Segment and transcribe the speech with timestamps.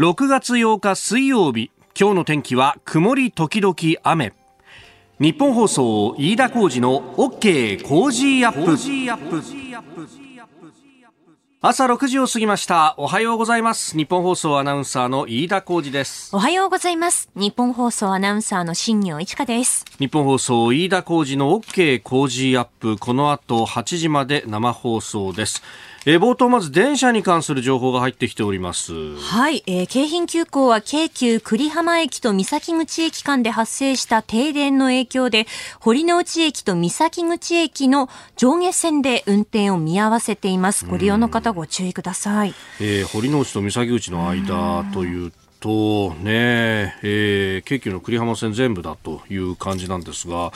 [0.00, 4.32] 6月8日水曜日今日の天気は曇り時々雨。
[5.18, 8.78] 日本放送飯田浩二の OK コージーアップ。
[11.60, 12.94] 朝6時を過ぎました。
[12.96, 13.94] おはようございます。
[13.94, 16.34] ニッポン放送アナウンサーの飯田浩司です。
[16.34, 17.28] おはようございます。
[17.34, 19.84] ニッポン放送アナウンサーの新行市佳です。
[19.98, 22.96] 日本放送飯田浩二の OK コージーアップ。
[22.96, 25.62] この後8時まで生放送です
[26.06, 28.92] えー、冒頭まず電車に関する情報が入ってきております。
[29.18, 35.46] はい、えー、京浜急行は京急栗浜駅と三崎口駅間で発生した停電の影響で
[35.78, 40.86] 堀之内駅と三崎口駅の上下線で運転を見合わせています。
[40.86, 50.52] ご利用の方ご注意ください、えー、堀之内と三崎口の間というとね、えー、京急の栗浜線全部だという感じなんですが、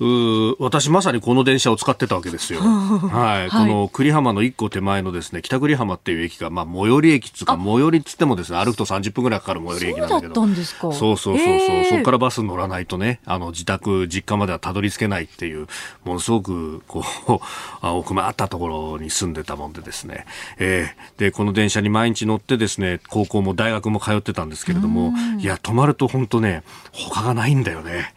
[0.00, 2.60] う私まさにこの電車を使ってたわけですよ。
[2.62, 10.34] はい、この栗浜の一個手前のですね、北栗浜っていう駅が、まあ、最寄り駅っつうか、最寄りっつってもですね、歩くと30分ぐらいかかる最寄り駅なんだけど。
[10.34, 15.66] そうそうそうそう、えー、そこからバス乗らないとね、あの、自宅、実家まではたどり着けないっていう、
[16.04, 20.26] ものすごく、こう、奥まったところに住んでたもんでですね、
[20.58, 28.14] えー、で、この電車に毎日乗ってですね、高校も大学も通ってたんですけれども、いや、止まると本当ね、他がないんだよね。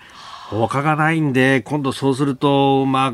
[0.49, 3.13] 他がないんで、今度そうすると、まあ、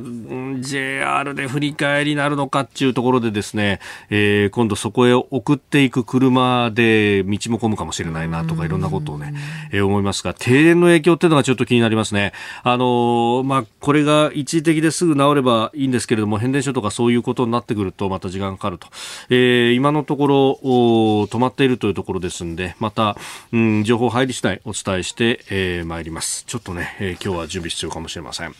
[0.60, 3.80] JR で振り返りになるのかっていうところでですね、
[4.12, 9.34] えー、今度そこへ送っていく車で道も混むかもしれないなとかいろんなことをね、
[9.72, 12.34] えー、思いますが、停電の影響っていうのがちょっと気になりますね。
[12.62, 18.88] あのー、まあ、これが一時的ですぐ治ればいいんですけれども、変電所とかそういうことになってくるとまた時間かかると。
[19.30, 23.18] えー、今のところ、止まっているというところですんで、また、
[23.52, 26.44] うん、情報入り次第お伝えして、えー、参ります。
[26.46, 28.54] ちょっとね、えー今日は準備必要かもしれません。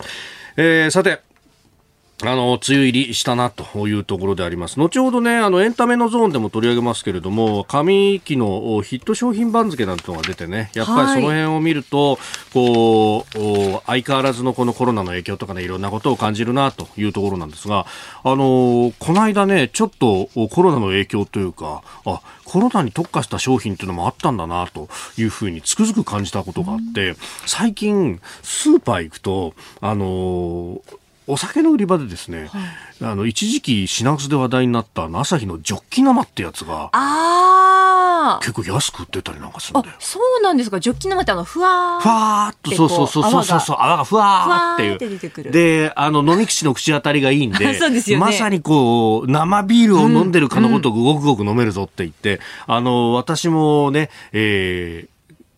[0.56, 1.20] えー、さて、
[2.22, 4.80] あの、梅雨入りしたなというところであります。
[4.80, 12.20] 後ほどね、あの、エンタメのゾーンでも取り上げますけれども、上期のヒット商品番付なんてのが出てね、やっぱりその辺を見ると、はい、
[12.54, 17.86] こう、相変わらずのこのコロナの影響とかね、いろんなことを感じるなというところなんですが、
[18.24, 24.88] あの、この間ね、ちょっとコロナの影響というか、あ、コロナに特化した商品っていうのもあったんだなと
[25.18, 30.82] いうふうにつくづく感じたことがあって、最近、スーパー行くと、あの、
[31.28, 32.62] お酒の売り場でですね、はい、
[33.02, 36.90] あの一時期品薄で話題になった朝日のジョッキ生ってやつが
[38.42, 39.96] 結構安く売ってたりなんかするんだよ。
[40.00, 40.80] そうなんですか。
[40.80, 45.52] ジョッキ生ってあのふわーふわーっとそうそうそうそうそうそう泡がふわーっていう。
[45.52, 47.80] であの飲み口の口当たりがいいんで ね、
[48.18, 55.13] まさにこう生ビールを飲んでるかのごとくごくごく飲めるぞって言って、うんうん、あの私もね、えー、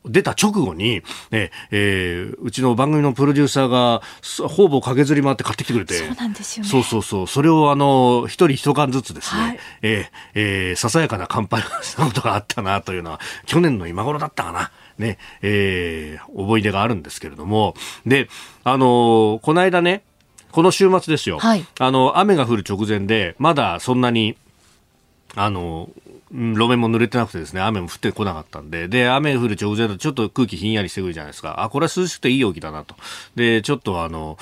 [0.08, 1.02] 出た直後に、
[1.32, 4.02] ええー、うちの番組のプロデューサーが、
[4.48, 5.94] ほぼ駆けずり回って買ってきてくれて。
[5.96, 6.70] そうなんですよね。
[6.70, 7.28] そうそうそう。
[7.28, 10.06] それをあの、一人一缶ずつですね、はい、えー、
[10.36, 14.72] えー、ささやかな乾杯をしたことがあったなというのは、去年の今頃だったかな。
[14.98, 17.76] ね、えー、思い出があるんですけれども。
[18.06, 18.30] で、
[18.64, 20.04] あのこの間ね、
[20.52, 21.40] この週末ですよ。
[21.40, 24.38] はい、あの、雨が降る直前で、まだそんなに、
[25.36, 25.90] あの
[26.36, 31.64] 路面も濡れてなくてですね、雨も降ってこなかったんで、で、雨降る直前だとちょっと空気ひんやりしてくるじゃないですか。
[31.64, 32.96] あ、これは涼しくていい陽気だなと。
[33.36, 34.38] で、ちょっとあの、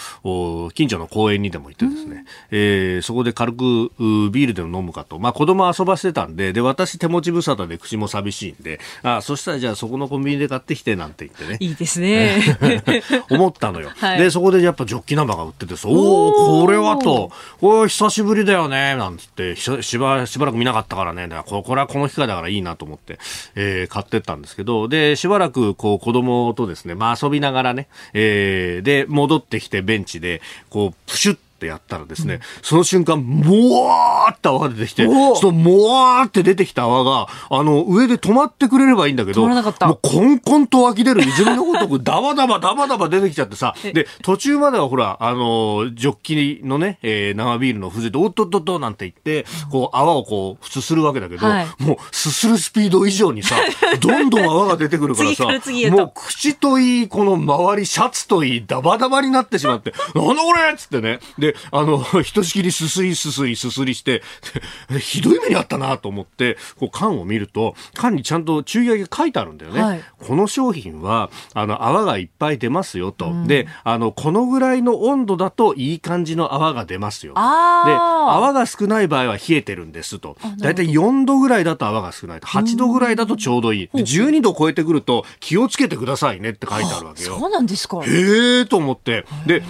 [0.74, 3.92] 近所の公園にでも行ってですね、うん、えー、そこで軽く
[4.32, 5.20] ビールでも飲むかと。
[5.20, 11.58] まあ子供遊ばせてたんで、で、私手持ち無沙汰で口も寂しいんで、あ、そしたらじゃあそこのコンビニで買ってきてなんて言ってね。
[11.60, 12.42] いいですね。
[13.30, 13.92] 思ったのよ。
[13.96, 17.32] はい、で、そこでやっぱジョッキ生が売ってておおこれはと、
[17.62, 23.20] お久しぶりだよね、なんつって、しばしばらく見なかったからね、だからこれはこの機会だからいいなと思って、
[23.56, 53.56] えー、買ってったんですけど、で、しばらくこう子供とですね、まあ遊びながらね、えー、で、戻ってきてベンチで、こう、プシュッってやったらですね、うん、その瞬間、もわーって泡が出てきて、そのもわーって出てきた泡が、あの、上で止まってくれればいいんだけど、もうコンコンと湧き出る泉のごとく、 ダバダバダバダバ出てきちゃってさ、で、途中まではほら、あの、ジョッキのね、えー、生ビールの風で、おっとっとっとなんて言って、こう、泡をこう、すするわけだけど、はい、もう、すするスピード以上にさ、
[54.02, 64.22] どんどん泡が出てくるからさ、もう口といい、この周り、シャツといい、ダバダバになってしまって、なんだこれっつってね、で、あの、 ひとしきりすすりすすりすすりして、
[65.00, 69.82] ひどい目にあったなと思って、こう缶を見ると、缶にちゃんと注意書きが書いてあるんだよね。
[69.82, 73.28] はい、この商品は、あの、泡がいっぱい出ますよと。
[73.28, 77.34] うん、で、あの、このぐらいの温度だといい感じの泡が出ますよ。
[77.34, 80.38] で、泡が少ない場合は冷えてるんですと。
[80.60, 82.48] だいたい4度ぐらいだと泡が少ないと。
[82.48, 83.90] 8度ぐらいだとちょうどいい。
[83.94, 87.38] で、12度超えてくると気をつけてくださいねって書いてあるわけよ。
[87.38, 88.02] そうなんですか。
[88.04, 89.26] へえと思って。
[89.46, 89.64] で、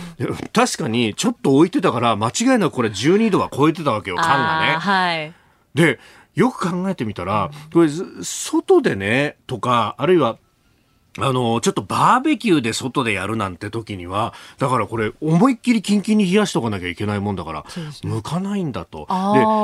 [0.54, 4.74] 確かにちょっと置いてたから、間違いなくこれ12度は超えてたわけよ、缶がね。
[4.80, 5.34] はい。
[5.74, 6.00] で、
[6.36, 7.90] よく考えてみたら、これ、
[8.22, 10.38] 外でね、とか、あるいは、
[11.20, 17.66] あの、ちょっとバーベキューで外でやるなんて時には、だからこれ、思いっきりキンキンに冷やしとかなきゃいけないもんだから、
[18.04, 19.08] 向かないんだと。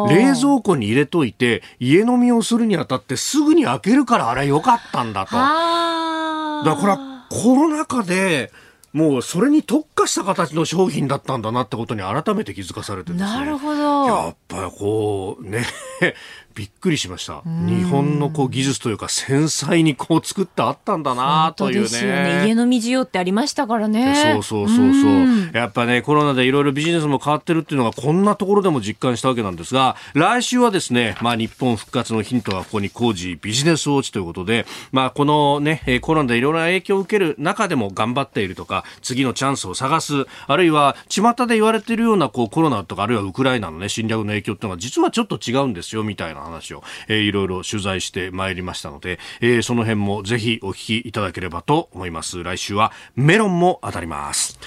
[0.09, 5.31] で、冷蔵庫に入れといて、家飲みをするにあたってすぐに開けるからあれ良かったんだと。
[5.31, 8.51] だから、コロナ禍で、
[8.91, 13.29] もうそれに特化した形の商品だったんだなってことに改めて気づかされてですね。
[13.29, 14.05] なるほど。
[14.07, 15.63] やっぱりこう、ね、
[16.55, 17.41] びっくりしました。
[17.45, 22.01] 日本のこう技術というか繊細にこう作ってあったんだなというね。
[22.01, 24.15] ね家飲み需要ってありましたからね。
[24.33, 25.57] そうそうそうそう。
[25.57, 52.43] やっぱね、コロナでいろいろビジネスも変わってるっていうのがこんなところでも実感したわけなんですが、来週はですね、まあ日本復活のヒントはここに工事ビジネスウォッチということで、まあこのね、コロナでいろいろな影響を受ける中でも頑張っているとか、次のチャンスを探す、あるいは巷で言われているようなこうコロナとか、あるいはウクライナのね、侵略の影響っていうのは実はちょっと違うんですよ、みたいな話を、えー、いろいろ取材してまいりましたので、えー、その辺もぜひお聞きいただければと思います。
[52.43, 54.59] 来週はメロンも当たります。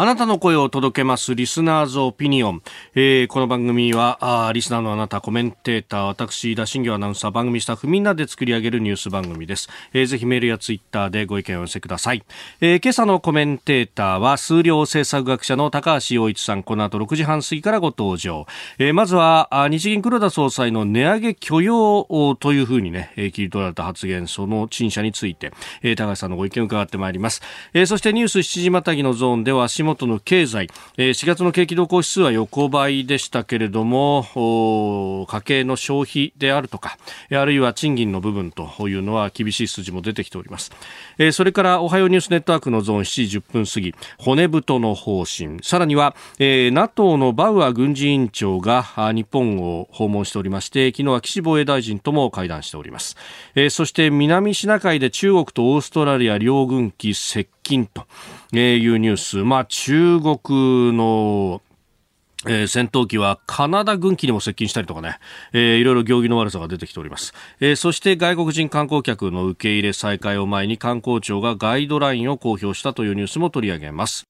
[0.00, 2.62] あなたの声を届けますリスナーズオピニオン。
[2.94, 9.68] えー、この番組はあ、リスナーのあなた、コメンテーター、私、田新業アナウンサー、番組スタッフ、みんなで作り上げるニュース番組です。
[9.92, 12.22] えー、ぜひメールやツイッターでご意見を寄せください。
[12.62, 18.46] えー、今朝のコメンテーターは、数量政策学者の高橋洋一さん、この後6時半過ぎからご登場。
[18.78, 27.42] えー、まずは、あ日銀黒田総裁の値上げ許容というふうにね、えー、切り取られた発言、その陳謝について、えー、高橋さんのご意見を伺ってまいります。
[27.74, 36.98] えー、そしてニュース7時またぎのゾーンでは、足元の経済、えー、4月の景気動向指数は横ばいでしたけれども家計の消費であるとか
[37.30, 40.70] あるいは賃金の部分というのは厳しい数字も出てきております、
[41.18, 45.58] えー、それからおはようニュースネットワークのゾーン7時10分過ぎ骨太の方針。
[45.62, 48.82] さらには、えー、NATO のバウアー軍事委員長が
[49.12, 53.16] 日本を訪問しておりまして昨日は岸防衛大臣とも会談しております、
[53.54, 58.06] えー、そして南シナ海で中国とオーストラリア両軍機接近と
[58.52, 61.62] いうニュース、まあ、中国の
[62.46, 65.18] えー、戦闘機はカナダ軍機にも接近したりとかね、
[65.52, 74.29] えー、いろいろ行儀の悪さが出てきております、えー、そして外国人観光客の受け入れ再開を前に観光庁がガイドラインを公表したというニュースも取り上げます。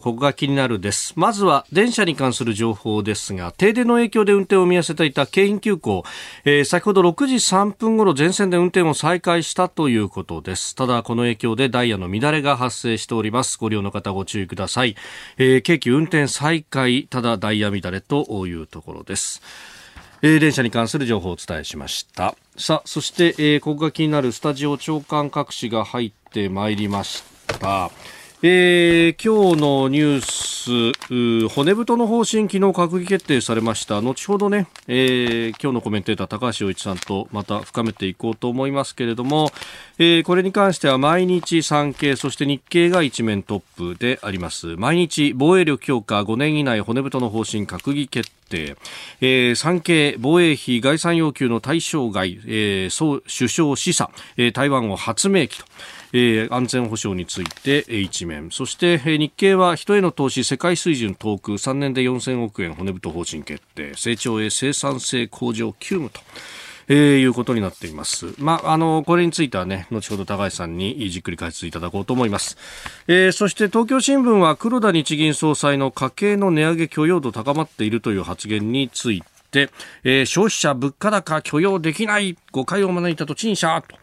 [0.00, 1.12] ここが気になるです。
[1.16, 6.04] まずは電車に関する情報ですが、停電の影響で運転を見合わせていた京浜急行、
[6.44, 10.74] えー、先ほど6時3分ごろ全線で運転を再開したということです。
[10.74, 13.58] ただ、この影響でダイヤの乱れが発生しております。
[13.58, 14.96] ご利用の方ご注意ください。
[15.38, 19.42] えー、京急運転再開、ただダイヤ乱れというところです。
[20.22, 22.34] えー、電車に関する情報をお伝えしました。
[22.56, 27.90] さあ、そして、えー、ここが気になるスタジオ長官各紙が入ってまいりました。
[28.46, 34.02] えー、今日のニュース、骨太の方針、昨日閣議決定されました。
[34.02, 39.50] 後ほどね、えー、今日のコメンテーター高橋洋一さんとまた深めていこうと思いますけれども、
[39.96, 44.76] えー、これに関しては毎日産経、そして日経が一面トップであります。
[44.76, 48.76] 毎日防衛力強化5年以内骨太の方針閣議決定。
[49.22, 55.64] えー、産経防衛費概算要求の対象外、えー、首相示唆、えー、台湾を発明期と。
[56.16, 66.20] えー、安全保障について一面そして、えー、日経は人への投資世界水準遠く3年で4000億円骨太方針決定成長へ生産性向上急務と。
[66.86, 68.34] えー、いうことになっています。
[68.38, 72.58] まあ、あの、これについてはね、後ほど高橋さんにじっくり解説いただこうと思います。
[73.08, 79.70] えー、そして東京新聞は黒田日銀総裁の家計の値上げ許容度高まっているという発言について、
[80.02, 83.96] えー、消費者物価高許容できない誤解を招いたと陳謝と。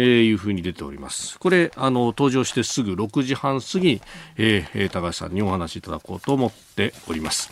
[0.00, 1.40] ー、いうふうに出ております。
[1.40, 4.00] これ、あの、登場してすぐ6時半過ぎ、
[4.36, 7.50] えー、高橋さんにお話しいただこうと思っております。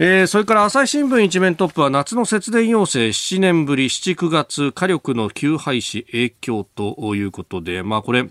[0.00, 8.28] えー、それから朝日新聞一面トップは夏の節電要請7年ぶり7、9月火力の休廃止影響ということで、まあこれ、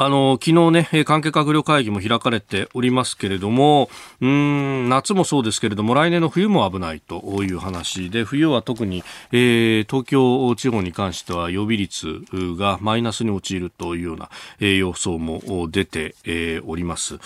[0.00, 3.90] あの、昨日ね、関係閣僚会議も開かれておりますけれども、
[4.20, 9.02] うん、夏もそうですけれども、来年の冬も危ないという話で、冬は特に、
[9.32, 17.18] えー、東京地方に関しては予備率がマイナスに陥るというような、えー、予想も出て、えー、おります。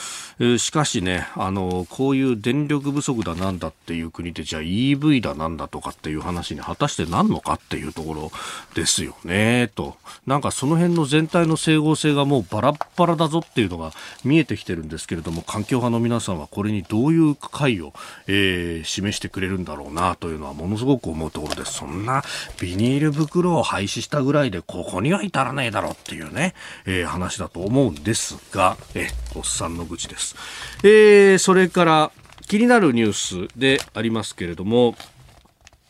[0.56, 8.32] しかしね、あの、こういう電力不足だなんだっていう国で、じゃあ EV だなんだとかっていう話に果たしてなんのかっていうところ
[8.74, 9.96] ですよね、と。
[10.26, 13.90] なんかその辺の全体の整合性がもうバラッバラだぞっていうのが
[14.24, 17.92] 見えてきてるんですけれども環境派の皆さんはこれにどういう解を、
[18.28, 21.72] えー、示してくれるんだろうなというのはものすごく思うところです。
[21.72, 22.22] そんな
[22.60, 26.54] ビニール袋を廃止したぐらいでここには至らねえだろうっていうね、
[26.86, 30.36] えー、話だと思うんですが、え、おっさんの愚痴です、
[30.84, 32.12] えー、それから
[32.46, 34.94] 気になるニュースでありますけれども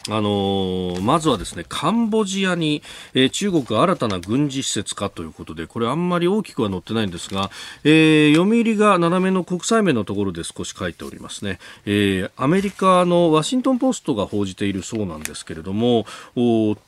[0.08, 2.82] あのー、まずはですね、カンボジアに、
[3.14, 7.50] えー、中国が新たな軍事施設かということで、これあんまり大きくは載ってないんですが、
[7.84, 11.60] えー、読売が斜めの国際面のところで少し書いておりますね。
[11.86, 16.06] えー、アメリカのワシントンポストが報じているそうなんですけれども、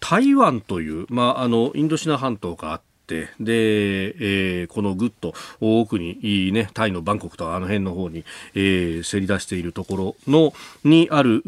[0.01, 10.53] 台湾という、まあ、あの、インドシナ半島があって、で、えー、このぐっと奥に、ね、タイのバンコクとあの辺の方に、えー、せり出しているところの、
[10.85, 11.43] にある、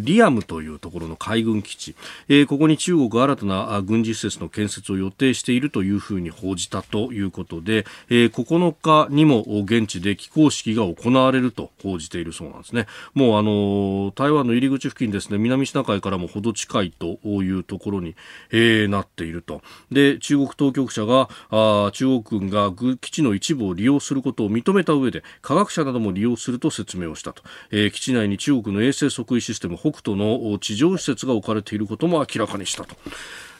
[0.00, 1.94] リアムというところの海軍基地、
[2.28, 12.86] えー、ここに中国新たな軍事施設の建設を予定しているというふうに報じたということで、えー、9日にも現地で起工式が行われると報じているそうなんですね。
[13.14, 18.14] もうあの、台湾の入り口付近ですね、南シナ海からもほど近いというところに、
[18.50, 19.62] えー、なっていると。
[19.90, 32.96] で、中国当局者があ中国軍が基地の一部を利用することを認めた上で科学者なども利用すると説明をしたと、えー、基地内に中国の衛星測位システム北斗の地上施設が置かれていることも明らかにしたと。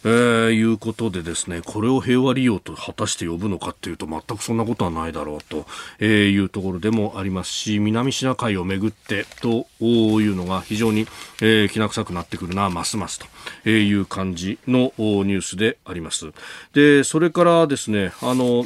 [0.07, 5.67] えー、いうことでですね、これを平和利用と果たして呼ぶのかっていうと全くそんなことはないだろうと、
[5.99, 11.09] えー、いうところでもありますし、南シナ海をめぐってというのが非常に、
[11.43, 13.19] え、きな臭くなってくるな、ますます
[13.65, 16.33] という感じのニュースであります。
[16.73, 18.65] で、それからですね、あの、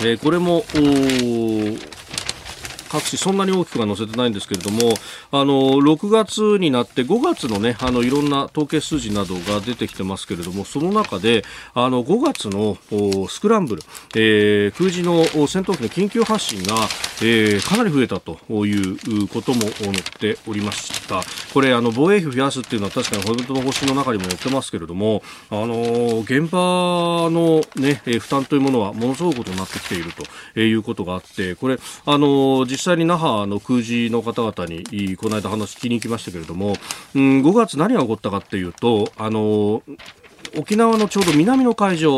[0.00, 0.64] えー、これも、
[2.88, 4.94] 各地そんなに大きくは載せてないんですけれども
[5.30, 12.76] あの6月になって5月のねあのいろんな統計数字などが出てきてますけれどもその中であの5月の
[13.28, 13.82] スクランブル、
[14.14, 16.74] えー、空自の戦闘機の緊急発進が、
[17.22, 21.22] えー、かなり増えたということも載っておりました。
[21.52, 30.12] これあの防衛費増やすっていうのは確かに本当の方針の中にも載ってますけれどもあの現場のね負担というものはものすごいことになってきている
[30.54, 36.74] ということがあってこれあの実実際に那覇の空自の方々にこの間話聞きに行きましたけれども、
[37.12, 39.82] うん、5月何が起こったかっていうとあの
[40.56, 42.16] 沖縄のちょうど南の海上、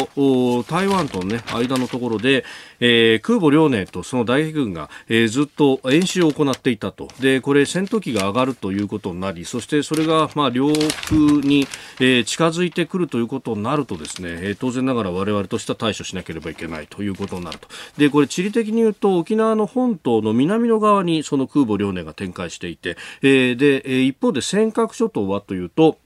[0.69, 2.45] 台湾との、ね、間のところで、
[2.81, 7.09] えー、空母遼寧とその打撃軍が、えー、ずっと演習を行っていたと。
[7.21, 11.67] で、これ戦闘機が上がるということになり、そしてそれが、まあ、領空に、
[12.01, 17.69] えー、近づいてくるということになるとですね、えー、当然ながら我々としては対処しなければいけないということになると。
[17.99, 25.99] で、これ地理的に言うと沖縄の本島の南の側にその空母遼寧が展開していて、えー、で、えー、一方で尖閣諸島はというと、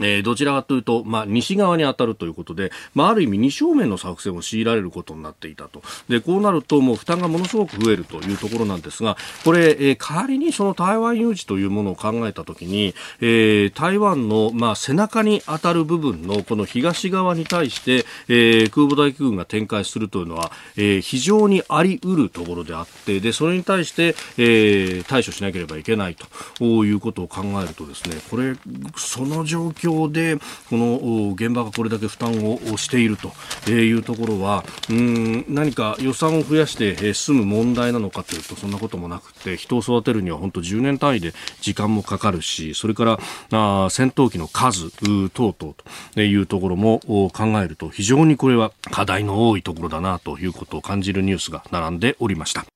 [0.00, 5.82] えー、どちらかというと、まあ、西側に当たるということで、まあ、ある意味二正面の作戦を強いられることになっていたと。
[6.08, 26.16] で、こうなるともう負担がものすごく増えるというところなんですが、これ、えー、仮にその台湾有事というものを考えたときに、えー、台湾の、まあ、背中に当たる部分のこの東側に対して、えー、空母大気軍が展開するというのは、えー、非常にあり得るところであって、で、それに対して、えー、対処しなければいけない
[26.58, 28.54] ということを考えるとですね、これ、
[28.96, 30.36] その状況況で
[30.68, 43.18] この現場がこれだけ負担をしているというところはうん何か予算を増やして済む問題なのかというとそんなこともなくて人を育てるには本当10年単位で時間もかかるしそれから
[43.52, 44.90] あ戦闘機の数
[45.30, 45.74] 等々
[46.14, 47.00] というところも
[47.32, 52.75] 考えると非常にこれは課題の多いところだなということを感じるニュースが並んでおりました。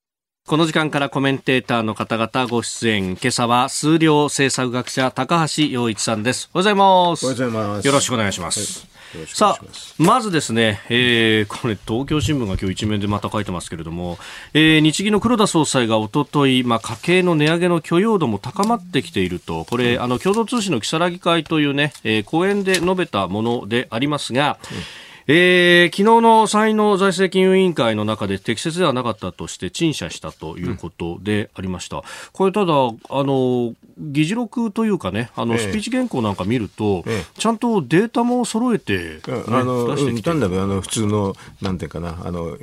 [0.51, 3.13] この時間からコメンテーターの方々ご出演。
[3.13, 6.51] 今朝は数量政策学者高橋洋一さんです。
[6.53, 7.25] おはようございます。
[7.25, 7.87] おはようございます。
[7.87, 8.81] よろしくお願いします。
[8.81, 9.65] はいさあ、
[9.99, 14.19] まずですね、えー、これ東京新聞が今日一面でまた書いてますけれども、
[14.55, 32.03] えー、日銀の黒田総裁がおととい、まあ、家計の値上げの許容度も高まってきていると、これ、あの、共同通信の木更木会というね、えー、講演で述べたものでありますが、うんえー、昨日の参院の財政金融委員会の中で適切ではなかったとして陳謝したということでありました。
[32.33, 32.77] これただ、あ
[33.23, 42.57] の、議事録というかね、あの、スピーチ原稿なんか見ると、ええ、ちゃんとデータも揃えて、ね、あの、出してきて単なるあの普通の、なんていうかな、あの、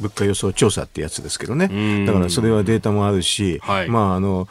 [0.00, 2.04] 物価予想調査ってやつですけどね。
[2.06, 4.48] だからそれはデータもあるし、はい、まあ、あの、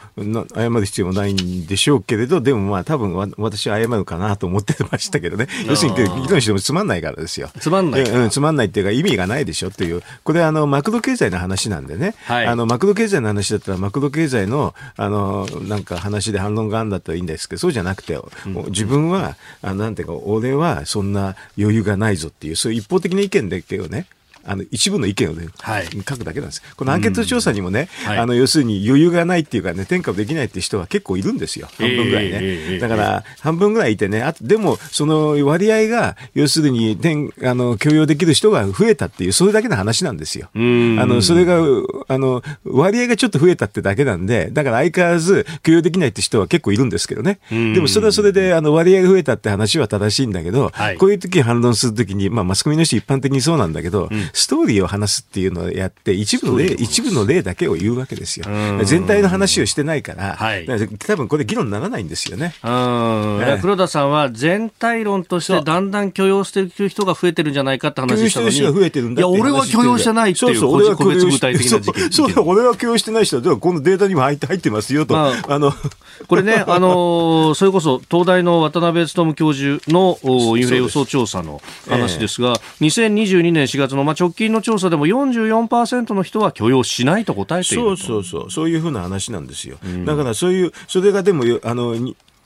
[0.54, 5.48] 謝る必要もないんでしょうけれど、でもまあ、多分わ私は謝るかなと思ってましたけどね。
[5.66, 7.50] 要するに、議論してもつまんないからですよ。
[7.58, 24.06] つまんない、うん、つまんないっていうか意味がないでしょっていう、これあの、マクロ経済の話なんでね、はい、あの、マクロ経済の話だったら、マクロ経済の、あの、なんか話で反論があるんだったらいいんですけど、そうじゃなくて、うん、自分は、あなんていうか、俺はそんな余裕がないぞっていう、そういう一方的な意見だけをね、
[24.44, 26.62] あの一部の意見を、ねはい、書くだけなんです。
[26.76, 31.68] このアンケート調査にもね、うん、あの要するに余裕がないっていうかね、転嫁できないっていう人は結構いるんですよ。
[31.78, 32.38] 半分ぐらいね。
[32.40, 40.48] えー、だから、半分ぐらいいてね、あでも、その割合が、要するに、転あの許容できる人が増えたっていう、それだけの話なんですよ。
[40.54, 41.58] あのそれが
[42.08, 47.38] あの割合がちょっと増えたってだけなんで、だから相変わらず許容できないって人は結構いるんですけどね。
[47.50, 58.46] でもそれはそれであの割合が増えたって話は正しいんだけど、はい、こういう時に反論するときに、まあ、マスコミの人一般的にそうなんだけど、うん、ストーリーを話すっていうのをやって、一部の例、一部の例だけを言うわけですよ。
[58.84, 62.54] 全体の話をしてないから、はい、から多分これ議論にならないんですよね。
[63.60, 68.56] 黒田さんは全体論としてだんだん許容している人が増えてるんじゃないかって話したのに。
[68.56, 72.12] 許容してる人が増えてるんだいや、俺は許容してないっていう、そうそう個別具体的な事件。
[72.12, 75.14] そうそう、俺は許容してない人は、このデータにも入って入ってますよと。
[75.14, 75.72] まあ、あの
[76.26, 80.18] これね、 あのそれこそ東大の渡辺努教授の
[80.56, 89.78] インフレ予想調査の話ですが、えー、2022年4月の、まあ、直近の調査でも44%の人は許容しないと答えているそうそうそう、そういうふうな話なんですよ。
[89.84, 91.94] うん、だからそういう、それがでも、あの、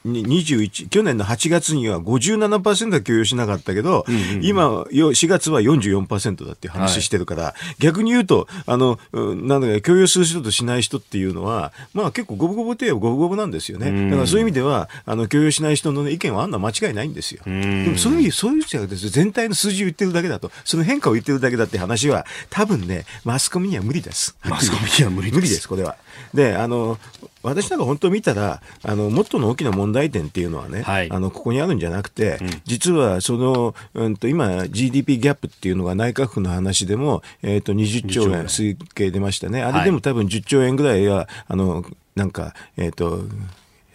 [0.07, 14.11] 21去年の8月には57%は許容しなかったけど、うんうんうん、今4月は44%だっていう話してるから、はい、逆に言うとあのなんだか許容する人としない人っていうのはまあ結構五分五分程度五分五分なんですよね。
[14.11, 17.43] だからそういう意味ではあの許容しない人の、ね、意見はあんな間違いないんですよ。
[17.45, 17.51] で
[17.91, 20.51] もそういうそういう人は全体の数字を言ってるだけだと。
[20.65, 24.37] その変化を言ってるだけだって話は多分ねマスコミには無理です。
[24.45, 25.35] マスコミには無理です。
[25.37, 25.97] 無理ですこれは
[26.35, 26.99] であの
[27.43, 39.63] 私なんか本当見たらあのもっとの大きな問題点っていうのはね、はい、あのここにあるんじゃなくて、うん、実はその、うんと、今 GDP ギャップっていうのが内閣府の話でも、えーと、20兆円推計出ましたね。
[39.63, 41.85] あれでも多分10兆円ぐらいはあの
[42.15, 43.25] なんかえっ、ー、と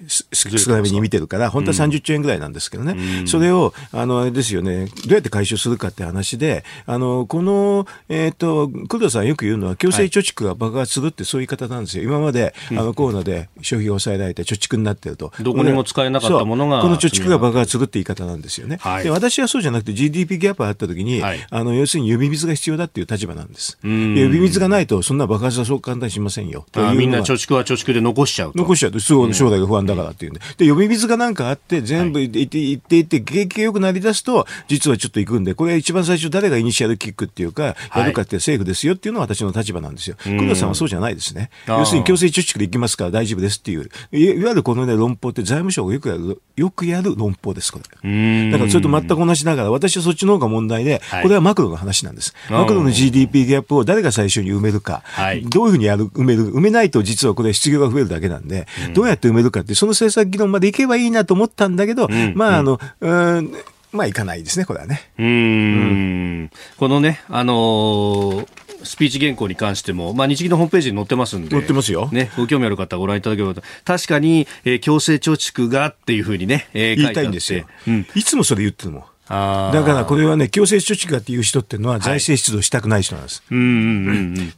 [0.08, 12.04] 少なめに見てるから、本当は30兆円ぐらいなんですけどね、うん、それを、あの、あれですよね、どうやって回収するかって話で、あの、この、えっ、ー、と、工藤さんよく言うのは、強制貯蓄が爆発するってそういう言い方なんですよ。
[12.04, 15.32] 今まで、あの、コロナで消費を抑えられて貯蓄になってると。
[15.42, 16.82] どこにも使えなかったものが。
[16.82, 18.77] この貯蓄が爆発するって言い方なんですよね。
[18.82, 23.77] はい、で私はそうじゃなくて GDP ギャップがあった時に、はい、あの、要するに呼び水が必要だっていう立場なんです。
[23.82, 26.66] 呼び水がないと、そんな爆発はそう簡単にしませんよ。
[26.96, 30.41] みんな貯蓄は貯蓄で残しちゃうと残しちゃうと、将来が不安だからっていうんで。
[30.58, 40.16] で呼び水がなんかあって、全部行って行っていって、景気が良くなりだすと、実はちょっと行くんで、これ一番最初誰がイニシアルキックっていうか、やるかって政府ですよっていうのが私の立場なんですよ。
[40.24, 41.50] 黒田さんはそうじゃないですね。
[41.68, 43.90] 要するに強制貯蓄で行きますから大丈夫ですっていう。
[44.12, 48.51] いわゆるこのね、論法って財務省がよくやる、よくやる論法です、これ。
[48.51, 52.33] だからそれと全く同じながら、私はそっちの方が問題で、これはマクロの話なんです。
[52.50, 55.03] マクロの GDP ギャップを誰が最初に埋めるか、
[55.50, 63.51] どういうふうにやる、埋める、埋めないと実はこれ失業が増えるだけなんで、どうやって埋めるかって、その政策議論までいけばいいなと思ったんだけど、うん、まあ、あの、うん、
[63.92, 65.11] まあ、いかないですね、これはね。
[65.18, 66.51] うん。
[66.77, 68.48] このね、あのー
[68.83, 72.09] スピーチ原稿に関しても、まあ、日銀のホームページに載ってますんで、載ってますよ。
[72.11, 73.61] ね、ご興味ある方はご覧いただければと。
[73.85, 77.66] 確かに、えー、強制貯蓄がっていうふうにね、えー、言いたいんですよ。
[77.87, 79.03] うん、いつもそれ言ってるもん。
[79.29, 83.44] だからこれはね、強制貯蓄がっていう人っていうのは財政出動したくない人なんです。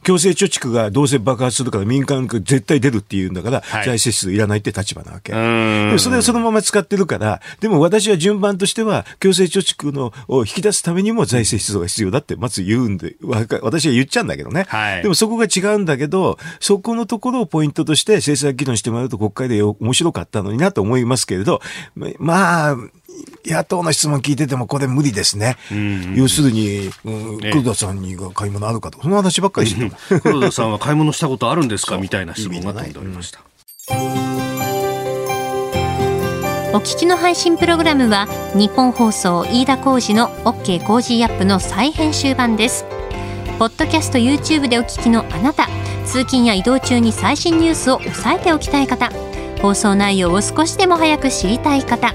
[0.02, 5.32] 強制貯蓄がどうせ爆発するから民間が絶対出るっていうんだから、はい、財政出動いらないって立場なわけ。
[5.32, 13.16] でそれをそのまま使ってるから、でも私は順番としては、強制貯蓄のを引き出すためにも財政出動が必要だってまず言うんで、
[13.62, 14.66] 私は言っちゃうんだけどね。
[14.68, 21.60] はい、でもそこが違うんだけど、そこのところをポイントとして政策議論してもらうと国会で面白かったのになと思いますけれど、
[22.18, 22.76] まあ、
[23.44, 25.56] 野党の質問聞いててもこれ無理ですね。
[26.14, 29.92] 要するに、うん、黒田さんにが買い物あるかとその話ばっかりしてる。
[30.20, 33.40] 黒田さんは買い物したことあるんですかみたいな質問が飛んでおりました。
[36.72, 42.84] お聞きの配信プログラムは日本放送飯田浩司の OK コージーアップの再編集版です。
[43.58, 45.66] ポッドキャスト YouTube でお聞きのあなた、
[46.06, 49.10] 通勤や移動中に最新ニュースを押さえておきたい方、
[49.60, 52.14] 放送内容を少しでも早く知りたい方。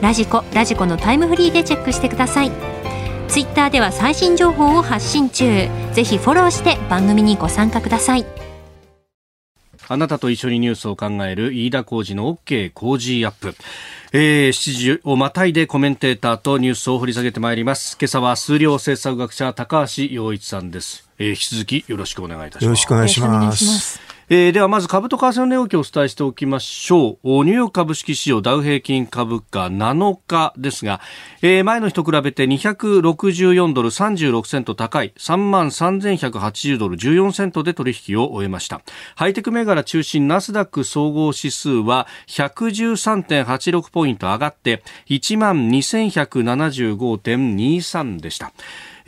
[0.00, 2.52] ラジコラジコのタイムフリーでチェックしてください
[3.28, 8.24] ツイッターでは最新情報を発信中ぜひフォローして番組にご参加ください
[9.90, 13.54] あなたと一緒にニュースを考える飯田浩二の OK 工事アップ。
[14.12, 17.96] えー、7時をまたいでコメンテーターとニュースを掘り下げてまいります。
[17.98, 21.08] 今朝は数量政策学者高橋洋一さんです。
[21.18, 22.64] えー、引き続きよろしくお願いいたします。
[22.64, 24.07] よろしくお願いします。
[24.30, 27.44] えー、ではまず株と為替の値動きをお伝えしておきましょう。
[27.44, 31.00] ニューヨーク株式市場ダウ平均株価7日ですが、
[31.40, 38.82] えー、前の日と比べて264ドル36セント高い3万3180ドル14セントで取引を終えました。
[39.16, 48.52] ハイテク銘柄中心ナスダック総合指数は113.86ポイント上がって1万2175.23でした。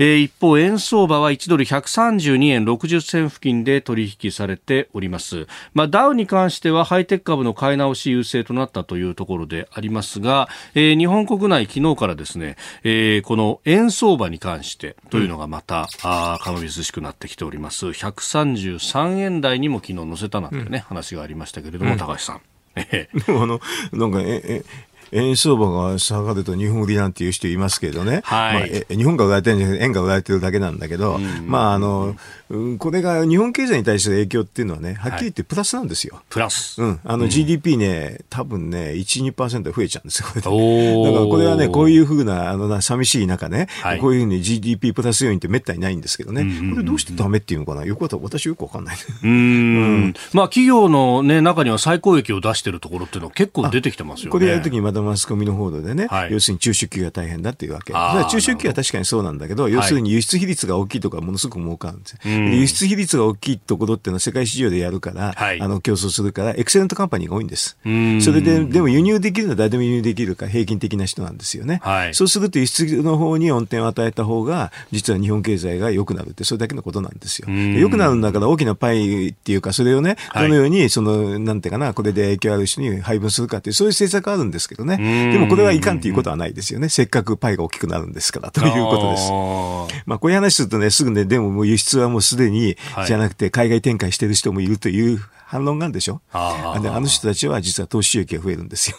[0.01, 5.47] えー、一方、円相場は1ドル132円60銭付近で取引されております。
[5.75, 17.85] まあ、ダウに関してはハイテク株の買い直し優勢となったというところでありますが、えー、日本国内昨日からですね、えー、この円相場に関してというのがまた、うん、あかみずしくなってきております。
[17.89, 22.41] 133円台にも昨日乗せたなんてね、うん、話がありましたけれども、うん、高橋さん。
[22.75, 23.61] でもあの、
[23.93, 24.65] なんか、え、え、
[25.13, 32.17] 円相場が下がると日本売りなんていう人いますけどね、はい、まあ、日本が売られてるんじゃなくて円が売られてるだけなんだけど、まああの、
[32.79, 36.17] これが日本経済に対する影響っていうのはね、はっきり言ってプラスなんですよ。
[36.17, 36.81] はい、プラス。
[36.83, 37.01] うん。
[37.05, 41.05] あの GDP ね、うん、多分ね、1、2%増えちゃうんですよ、これで。
[41.05, 47.85] だからこれはね、こういうふうな、あのな、寂しい中ね、はい、こういうふうに GDP プラス要因ってめったにないんですけどね、これどうしてダメっていうのかな？
[47.85, 48.97] よく私よくわかんない。
[49.23, 50.15] うん。
[50.33, 54.31] まあ企業のね、中には最高益を出してるところっていうのは結構出てきてますよね。
[54.33, 57.93] これやるときにまたマスコミの報道でね、はい、要するに中小企業が大変だっていうわけ。
[57.93, 62.19] 中小企業は確かにそうなんだけど、要するに輸出比率が大きいとかものすごく儲かるんですよ。
[62.25, 67.77] 輸出比率が大きいところっていうのは世界市場でやるから、はい、あの競争するから、エクセレントカンパニーが多いんです。
[67.83, 67.89] そ
[68.33, 71.81] れで、でも輸入できるのは誰でも輸入できるから平均的な人なんですよね。
[71.83, 77.49] はい、そうすると輸出の方に恩典を与えた方が、実は日本経済が良くなるって、それだけのことなんですよ。
[77.51, 84.90] 良くなるんだから大きなパイっていうか、それをね、どのように、その、なんていうかな、これで影響ある人に配分するかっていう、そういう政策あるんですけどね。
[84.97, 86.89] でもこれはいかんっていうことはないですよね。
[86.89, 90.03] せっかくパイが大きくなるんですから、ということです。
[90.07, 92.77] まあ、こういう話するとね、すぐね、でももう輸出はもうすでに、
[93.07, 96.21] じゃなくて海外展開してる人もいるという反論があるでしょ？
[96.33, 98.97] あであの人たちは実は投資収益が増えるんですよ。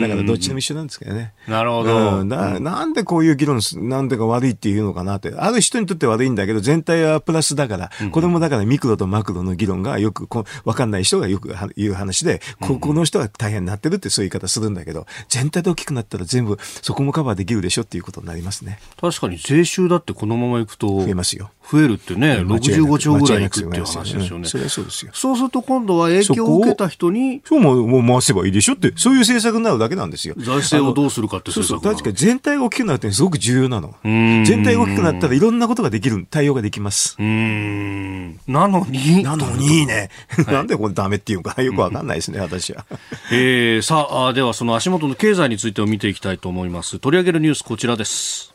[0.00, 1.34] だからどっちでも一緒なんですけどね。
[1.46, 2.58] なるほど、うん、な。
[2.58, 5.34] なんでこういう議論なんでか悪いっていうのかなって。
[5.36, 18.78] ある人にとって悪いんだけど、全体はプラスだから、これもだからミクロとマクロの議論がよくこ、わかんない人がよく言う話で、ここの人は大変になってるってそういう言い方するんだけど、全体で大きくなったら全部そこもカバーできるでしょっていうことになりますね。
[18.98, 20.88] 確かに税収だってこのままいくと。
[20.88, 21.50] 増えますよ。
[21.70, 24.48] 増えるってね、65兆ぐらいいくっていう話ですよね。
[24.48, 25.12] それはそうですよ。
[25.12, 27.42] そうすると今度は影響を受けた人に。
[27.44, 30.34] そうももう回せばいいでしょって、そういう政策になるだけなんですよ。
[30.38, 31.80] 財政をどうするかってそうそう。
[31.80, 33.94] 確かに全体が大きくなるってすごく重要なの。
[34.02, 37.16] 全体が大きくなったらいろんなことができる、対応ができます。
[37.18, 38.38] うん。
[38.46, 40.10] なのになのにね。
[40.46, 42.84] なんでこれダメっていうか よくわかんないですね、私は。
[43.32, 46.98] えー、さあ、ではその足元の経済についてを見ていきたいと思います。
[46.98, 48.54] 取り上げるニュースこちらです。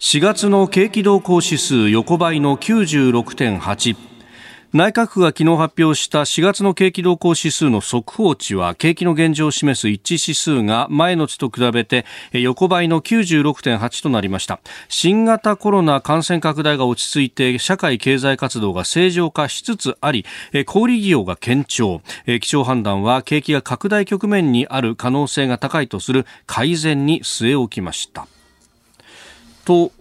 [0.00, 3.96] 4月の景気動向指数横ばいの96.8
[4.72, 14.60] 内閣府が昨日発表した4月の景気動向指数の速報値は景気の現状を示す一致指数が前の月と比べて横ばいの96.8となりました。
[14.88, 20.24] 新型コロナ感染拡大が落ち着いて社会経済活動が正常化しつつあり
[20.64, 22.00] 小売業が堅調。
[22.40, 28.26] 気象判断は景気が拡大局面にある可能性が高いとする改善に据え置きました。
[29.64, 29.92] と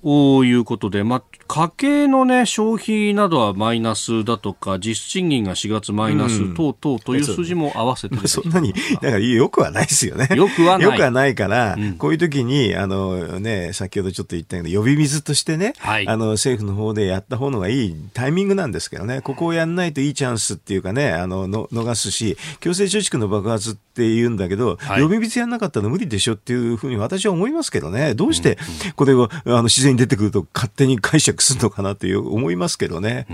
[0.43, 10.29] いうことで、まあ、家計のね、消費などはマイナスだとか、実質賃金が4月マイナス等々という数字も合わせて、 うん、そんなに、だからよくはないですよね。
[10.33, 10.87] よくはない。
[10.87, 28.57] よくはないから、うん、こういう時に、あのね、先ほどちょっと言ったように、呼び水としてね、はい、あの、政府の方でやった方のがいいタイミングなんですけどね、ここをやんないといいチャンスっていうかね、あの、の逃すし、強制貯蓄の爆発って言うんだけど、はい、呼び水やんなかったら無理でしょっていうふうに私は思いますけどね、どうして
[28.95, 33.25] これを、あの、自然に出てくると勝手に解釈するのかなという思いますけどね。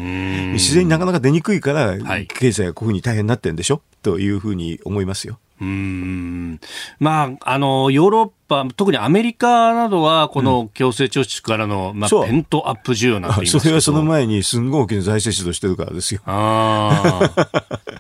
[0.53, 3.81] 自然になかなか出にくいから、経済がこういうふうに大変になってるんでしょ？
[4.01, 5.39] というふうに思いますよ。
[5.59, 6.59] うん
[6.99, 16.21] まあ、あの、ヨーロッパ、特にアメリカなどは、この強制貯蓄からの、まあ、ペントアップ需要なんてそれはその前に、すんごい大きな財政出動してるからですよ。
[16.25, 17.49] ああ、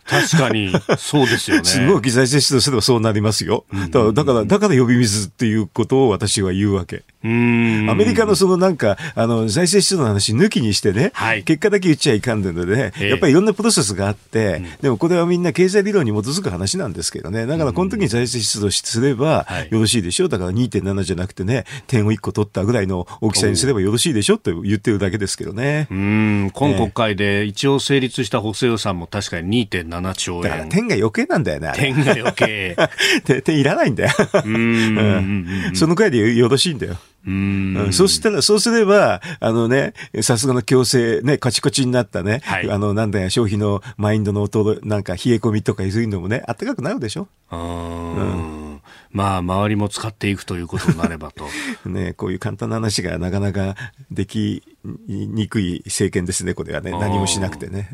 [0.05, 1.63] 確かに、そうですよね。
[1.65, 3.65] すんごい大きい財政出動すればそうなりますよ。
[3.91, 7.03] だから、だから呼び水っていうことを私は言うわけ。
[7.23, 20.36] アメリカのそのなんか、あの、財政出動の話抜きにしてね、はい、結果だけ言っちゃいかんでのでね、やっぱりいろんなプロセスがあって、でもこれはみんな経済理論に基づく話なんですけどね、だからこの時に財政出動すればよろしいでしょう。
[20.37, 25.87] だから2.7じゃなくてね、点を1個取ったぐらいの大きさにすればよろしいでしょと言ってるだけですけどね。
[25.91, 30.41] うん、今国会で一応成立した補正予算も確かに2.7兆円。
[30.43, 31.71] だから点が余計なんだよね。
[31.75, 32.77] 点が余計。
[33.43, 34.11] 点いらないんだよ。
[34.45, 36.97] うん、そのくらいでよろしいんだよ。
[37.27, 47.27] うん、そうしたら、そうすれば、あのね、さすがの強制、ね、カチコチになったね、はい、あの、なんだよ、消費のマインドの音、なんか冷え込みとかそういうのもね、あったかくなるでしょ。
[47.51, 48.66] うん。
[49.11, 51.45] まあ、周りも使っていくということになればと。
[51.85, 53.75] ね、こういう簡単な話がなかなか
[54.11, 54.63] でき
[55.07, 56.91] にくい政権ですね、これはね。
[56.91, 57.89] 何もしなくてね。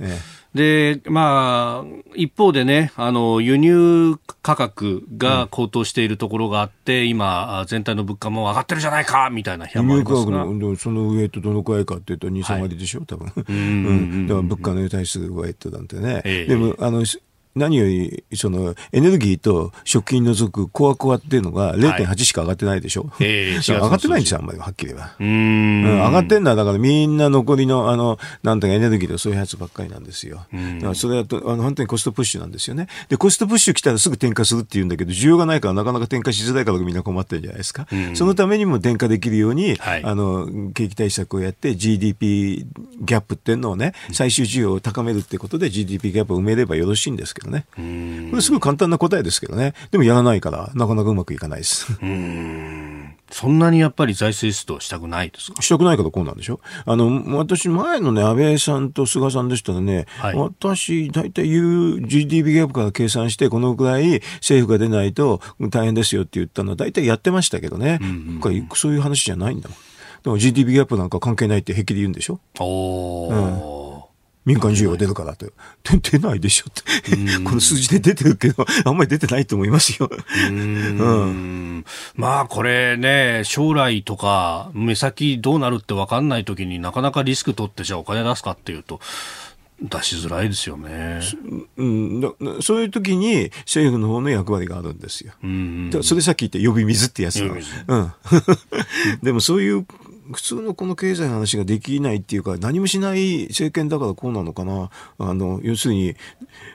[0.53, 10.19] で、まあ、一方でね、あの、輸入価格が高騰しているところがあって、うん、今、全体の物価も上がってるじゃないか、みたいな批判もありますが。
[10.19, 13.31] 輸入価格の、その上とどのくらいかっていうと、2、3割でしょ、はい、多分。
[13.47, 14.27] うん。
[14.27, 16.21] だから物価の対する上となんてね。
[16.23, 17.03] ええ、でも、あの、
[17.55, 25.15] 何より、その、エネルギーと食品除くコアコアっていうのが0.8しか上がってないでしょ、はい、えー、上がってないんですよ、あんまり、はっきりは。
[25.19, 30.45] うん,、上がってんのは、だからみんな残りの、あの、なんとかエネルギーとそういうやつばっかりなんですよ。
[30.51, 32.87] だからそれだと、あの、本当にコストプッシュなんですよね。
[33.09, 37.87] で、コストプッシュ来たらすぐ転嫁するって言うんだけど、需要がないからなかなか転嫁しづらいからみんな困ってるんじゃないですか。
[38.13, 42.65] そのためにも転嫁できるように、はい、あの、景気対策をやって GDP
[43.01, 47.65] ギャップっていうのをね、最終需要を高めるってことで GDP ギャップを埋めればよろしいんですけどね。
[47.77, 49.73] うんこれすごい簡単な答えですけどね。
[49.91, 51.97] でもやらないから、なかなかうまくいかないです。
[52.01, 55.61] うんそんなにやっぱり財政出動したくないですか？
[55.61, 56.59] したくないからこうなんでしょ？
[56.85, 67.97] あの、私、前のね、安倍さんと菅さんでしたらね、はい、私、大体言う GDP ギャップから計算して、このくらい政府が出ないと大変ですよって言ったのは、大体やってましたけどね。
[68.01, 69.77] うんうんうん、そういう話じゃないんだもん。
[70.23, 72.39] でも GDP ギャップなんか関係ないって平気で言うんでしょ？
[72.59, 73.77] おー。
[73.77, 73.82] うん
[74.45, 75.51] 民間需要出るからって。
[75.83, 77.43] 出ないでしょって。
[77.43, 80.09] この数字で出てるけど、あんまり出てないと思いますよ。
[80.49, 88.99] うん,、まあこれね、将来とか目先どうなるって分かんない時になかなかリスク取ってじゃあお金出すかっていうと、
[89.81, 91.19] 出しづらいですよね。
[91.77, 95.33] うん、そういう時に政府の方の役割があるんですよ。
[95.43, 97.43] うん、それさっき言った呼び水ってやつ。
[97.43, 98.13] うん、
[99.21, 99.85] でもそういう
[100.31, 104.89] 普通のこの経済の話ができないっていうか、何もしない政権だからこうなのかな。
[105.17, 106.15] あの、要するに、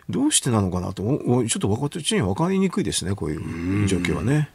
[0.08, 4.50] どうしてなのかなと、ちょっと若手には分かりにくいですね、こういう状況はね。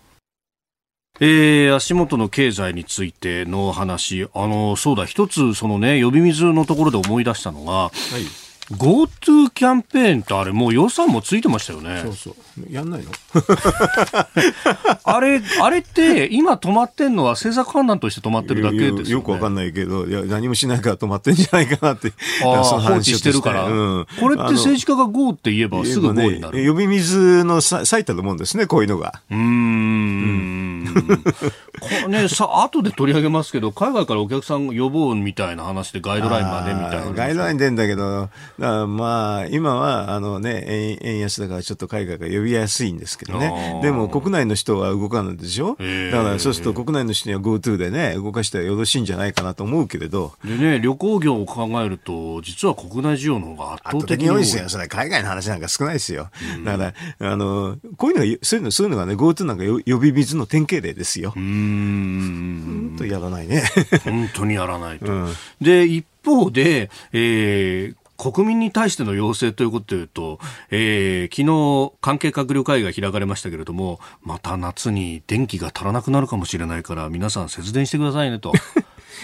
[1.19, 12.01] えー、足元の経済についての話、あの、そうだ、一つ、そのね、呼び水のところで思い出したのが、はい GoTo キャンペーンってあれもう予算もついてましたよね。
[12.01, 12.35] そうそう。
[12.71, 13.11] やんないの？
[15.03, 22.13] あれ、あれって今止まってんのは政策判断として止まってるだけですよ、ね、よくわかんないけど、いや、何もしないから止まってんじゃないかなって。
[22.43, 23.65] ああ、 放置してるから。
[23.65, 26.61] うん、これって政治家が GO って言えばすぐ GO になる。
[26.61, 29.21] ね、呼び水の最たるもんですね、こういうのが。
[29.29, 29.39] うん。
[29.39, 37.11] うんこれね、さ、後で取り上げますけど、海外からお客さん呼ぼうみたいな話でガイドラインまでみたいな。
[37.11, 43.79] ガイドライン出んだけど、まあ、今は、あのね、円安だからちょっと海外が呼びやすいんですけどね。
[43.81, 45.75] でも国内の人は動かないでしょ？
[46.11, 50.33] だからそうすると国内の人には GoTo でね、動かしたらよろしいんじゃないかなと思うけれど。
[50.45, 54.69] でね、旅行業を考えると、実は国内需要の方が圧倒的に多いですよ。
[54.69, 56.29] それ海外の話なんか少ないですよ。
[56.63, 61.31] だから、あの、こういうのが、そういうの、そういうのがね、GoTo なんか呼び水の典型例ですよ。
[61.31, 63.63] 本当やらないね。
[64.03, 65.11] 本当にやらないと。
[65.11, 77.49] うん、で、一方で、えー、国民に対しての要請ということでいうと、えー、昨日関係閣僚会議が開かれましたけれども、また夏に電気が足らなくなるかもしれないから、皆さん。
[77.49, 78.53] 節電してくださいねと。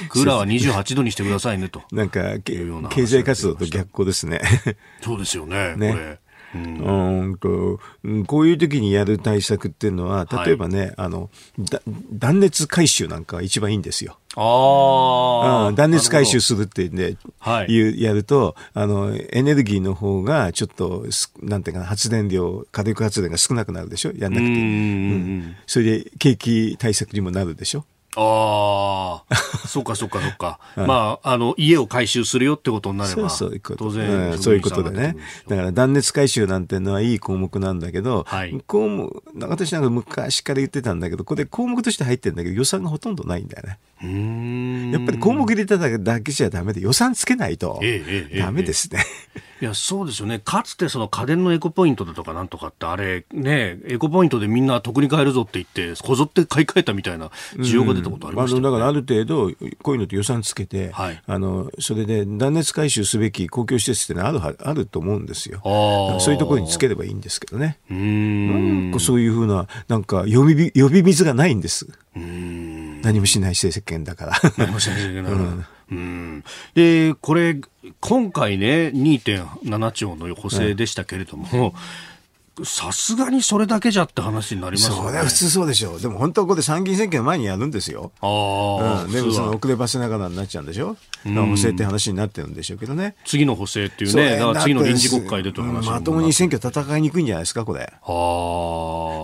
[0.09, 1.83] クーラーは28度にしてくださいねと。
[1.91, 2.09] なん。
[2.09, 4.41] か、経済活動と逆行ですね。
[5.01, 6.19] そうですよね、ねこれ。
[6.55, 7.79] うん、と
[8.25, 11.29] こういう時にやる対策っていうのは、例えばね、はい、あの
[12.11, 14.17] 断熱回収なんか一番いいんですよ。
[14.35, 21.05] ああ、断熱回収するってんで、はい、やると、あの、エネルギーの方がちょっと、
[21.41, 24.11] なんていうかな、発電量、火力発電が少なくなるでしょ？
[24.15, 24.51] やんなくて。
[24.51, 27.85] うん、それで景気対策にもなるでしょ？
[28.15, 29.35] ああ、
[29.67, 30.59] そうかそうかそうか。
[30.75, 33.29] まあ、あの、家を改修するよってことになれば。
[33.29, 35.15] そうそう当然、うん、そういうことでね。
[35.47, 43.77] だから断熱改修なんていうのはいい項目なんだけど、はい、項目、私なんか昔から言ってたんだけど、これ項目として入ってるんだけど、予算がほとんどないんだよね。
[44.01, 47.79] うんやっぱり項目入れただけじゃダメで予算つけないと、
[48.37, 49.05] ダメですね。
[49.61, 50.39] いや、そうですよね。
[50.39, 59.51] かつてその家電のエコポイントだとかなんとかって、あれ、ね、エコポイントでみんな得に買えるぞって言って、こぞって買い替えたみたいな需要が出たことありました、ねうん、だからある程度、
[59.83, 65.59] こういうのって予算つけて、はい、あの、それで断熱回収すべき公共施設ってのあるあると思うんですよ。
[66.21, 67.79] そういうところにつければいいんですけどね。
[67.91, 71.89] うんそういうふうな、なんか呼び、呼び水がないんです。
[73.01, 74.33] 何もしない政権だから。
[74.57, 75.49] 何もしない政権だから。
[75.51, 76.43] うんうん、
[76.75, 77.59] でこれ、
[77.99, 81.73] 今回ね、2.7兆の補正でしたけれども、
[82.63, 85.19] さすがにそれだけじゃって話になりますよね。
[85.19, 86.01] 普通そうでしょう。
[86.01, 88.11] でも本当はここで参議院選挙の前にやるんですよ。
[88.21, 89.11] ああ、うん。
[89.11, 90.97] でもその遅ればせながらになっちゃうんでしょ。
[91.25, 93.15] うん、補正って話になってるんでしょうけどね。
[93.25, 97.81] 次の補正っていうね、だから次の臨時国会でと話まともに選挙戦いにくいんじゃないですか、これ。
[97.81, 98.11] ああ。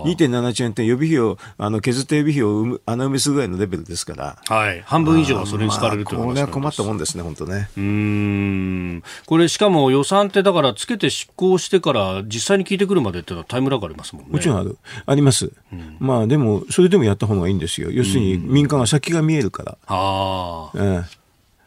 [0.07, 4.37] 2.7兆円って予備費を、あの、削った予備費を穴埋めするぐらいのレベルですから。
[4.47, 4.81] はい。
[4.85, 7.69] 半分以上はそれに使われるという、まあ、これは困ったもんですね、本当ね。
[7.77, 9.03] うん。
[9.25, 14.31] これしかも予算ってだからつけて執行してから実際に聞いてくるまでってタイムラグありますもんね。
[14.31, 14.77] もちろんある。
[15.05, 15.51] あります。
[15.73, 17.91] うん、まあでも、それでもやった方がいいんですよ。
[17.91, 19.77] 要するに民間は先が見えるから。
[19.87, 20.77] ああ。
[20.77, 21.05] うん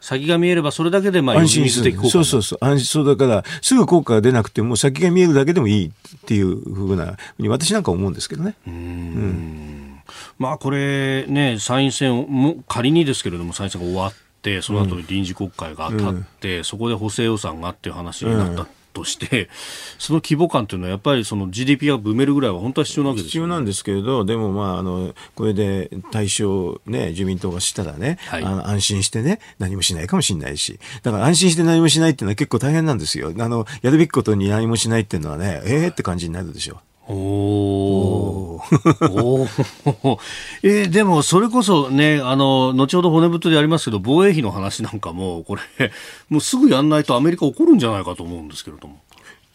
[0.00, 7.16] 先が見えればそれだけでまあ安心するそうそうそう安心そうだからすぐ効果が出なくても先が見えるだけでもいいっていうふうな
[7.48, 8.54] 私なんか思うんですけどね。
[8.66, 10.02] うんうん
[10.38, 19.48] まあこれね参院選も仮にですけれども参院選が終わってその後臨時国会が当たって、うん、そこで補正予算がっていう話になったとして、
[19.98, 33.32] その規模感というのは、やっぱりその GDP が埋めるぐらいは本当は必要なわけです、ね、必要なんですけれど、でも、まあ、あのこれで対象、ね、自民党がしたらね、はい、あの安心してね、何もしないかもしれないし、だから安心して何もしないっていうのは結構大変なんですよ。
[33.38, 36.78] あのやるべきことに何もしないっていうのはね、ええー、って感じになるでしょう。
[37.10, 38.60] お
[39.00, 40.18] お
[40.62, 45.62] えー、でもそれこそね、あの、後ほど骨太でやりますけど、防衛費の話なんかも、これ、
[46.28, 49.00] もうすぐやんないとアメリカ怒るんじゃないかと思うんですけれども。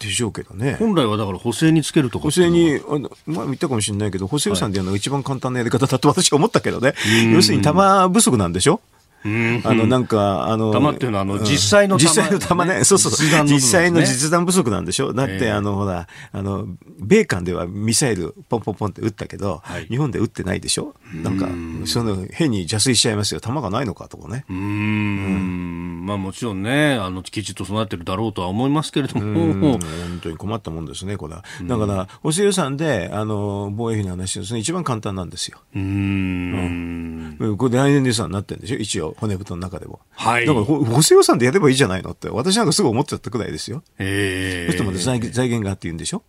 [0.00, 0.76] でしょうけどね。
[0.80, 6.94] 本来はだから補正につけるとか補正に、あのまあ、言ったかもしれないけど、補正予算でやるのが一番簡単なやり方だと私は思ったけどね。
[7.32, 8.80] 要するに弾不足なんでしょ？
[9.24, 12.84] あの、なんか、あの、弾っていうのは、あの、実際の弾、実際の弾ね。
[12.84, 13.44] そうそうそう。
[13.46, 15.14] 実際の実弾不足なんでしょ？
[15.14, 16.66] だって、あの、ほら、あの、
[17.00, 20.94] 米韓ではミサイルポンポンポンって撃ったけど、日本で撃ってないでしょ？
[21.22, 21.48] なんか、
[21.86, 23.40] その、変に邪推しちゃいますよ。
[23.40, 24.44] 弾がないのかとかね。
[24.50, 25.83] うん。
[26.04, 29.78] まあもちろんね、あの、きちっと備えてるだろうとは思いますけれども。
[29.78, 29.80] 本
[30.22, 31.44] 当に困ったもんですね、これは。
[31.62, 35.58] だから、補正予算で、あの、防衛費の話ですね、一番簡単なんですよ。
[35.74, 37.36] うん。
[37.58, 39.16] これ来年度予算になってるんでしょ一応。
[39.18, 40.00] 骨太の中でも。
[40.10, 40.46] はい。
[40.46, 43.82] だから補正予算でやればいいじゃないのって、私なんかすぐ思っちゃったくらいですよ。
[43.98, 44.72] ええー。
[44.72, 46.22] そしてまた財財源がって言うんでしょ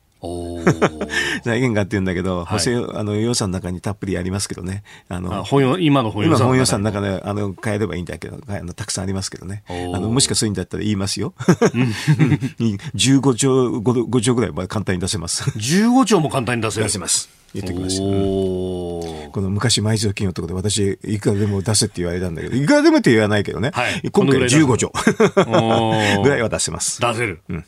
[1.43, 4.83] 財源がって言うんだけど、補正、あの予算の中にたっぷりやりますけどね。
[5.09, 5.45] あの、
[5.79, 9.63] 今の本予算今本予算の中で、あの、変えればいいんだけど、あのたくさんありますけどね。
[9.67, 11.33] あの、もしかするんだったら言いますよ。
[12.59, 15.43] 15兆、5, 5兆ぐらいまで簡単に出せます。
[15.51, 17.29] 15兆も簡単に出せ出せます。
[17.53, 18.01] 言ってきました。
[18.03, 23.71] この昔、埋蔵金のところで私、いくらでも出せって言われたんだけど、いくらでもって言わないけどね。
[23.73, 24.91] はい、今回15兆
[26.21, 26.99] ぐらいは出せます。
[26.99, 27.39] 出せる。
[27.49, 27.65] うん、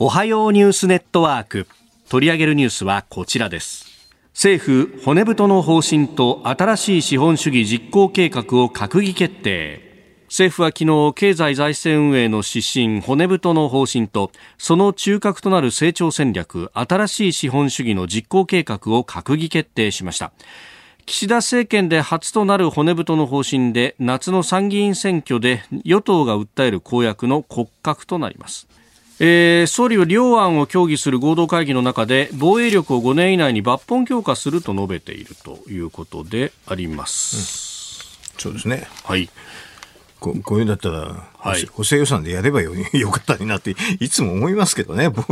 [0.00, 1.68] おはようニュースネットワーク。
[2.08, 3.86] 取り上げるニュースはこちらです。
[4.32, 10.24] 政府、骨太の方針と新しい資本主義実行計画を閣議決定。
[10.26, 20.32] 政府は昨日経済財政運営の指針骨太の方針とその中核となる成長戦略新しい資本主義の実行計画を閣議決定しました
[21.06, 28.66] 岸田政権で初となる骨太の方針で夏の参議院選挙で与党が訴える公約の骨格となります
[29.20, 38.88] えー、総理は両案を協議する合同会議の中で防衛力を5年以内に抜本強化すると述べているということであります、うん、そうですね。
[39.04, 39.30] はい。
[40.24, 45.22] ここういうんだったら、はい、補正予算でやればよ よかったなって、いつも思いますけどね、防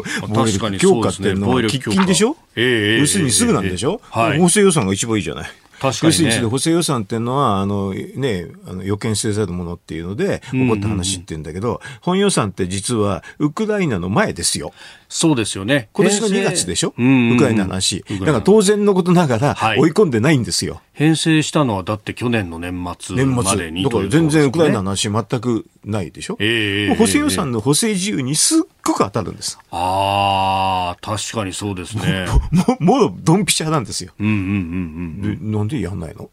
[0.46, 5.50] 衛力強化っていうのは喫緊でしょ、えー、要するにすぐなんでしょ、えー、はい、補正予算が一番いいじゃない。
[5.82, 14.72] 確かに、ね、補正予算っていうのは、あの、ね、あの予見せざるものっていうので、起こった話って言うんだけど、うんうん、本予算って実は、ウクライナの前ですよ。
[15.14, 15.90] そうですよね。
[15.92, 18.02] 今年の2月でしょ、ウクライナの話。
[18.20, 20.76] だから当然のことながら、追い込んでないんですよ。
[20.76, 29.58] はい、編成したのは、だって去年の年末までに、ね、だから全然ウクライナの話全くないでしょ、えー、補正予算の補正自由にすっごく当たるんです。
[29.70, 32.26] ああ、確かにそうですね。
[32.50, 34.14] もう、もう、ドンピシャなんですよ。
[34.18, 35.52] うんうんうんうん。
[35.52, 36.30] なんでやんないの？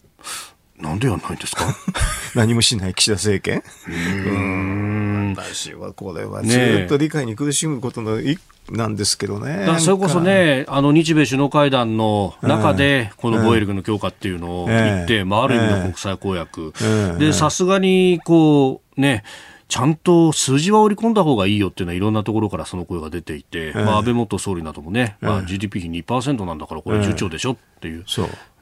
[0.80, 1.66] なんでやんないんですか？
[2.36, 3.64] 何もしない岸田政権？
[3.88, 4.32] う
[5.32, 5.34] ん。
[5.38, 8.40] 私はこれはずっと理解に苦しむことの一
[8.72, 9.66] なんですけどね。
[9.80, 16.74] それこそね、あの日米首脳会談の中で、この防衛力の強化っていうのを言って、まあ、ある意味の国際公約。
[17.18, 19.24] で、さすがに、こう、ね、
[19.70, 28.04] ちゃんと数字は織り込んだ方がいいよっていうのはいろんなところからその声が出ていて、まあ、安倍元総理などもね、まあ、GDP 比2%なんだからこれ10兆でしょっていう、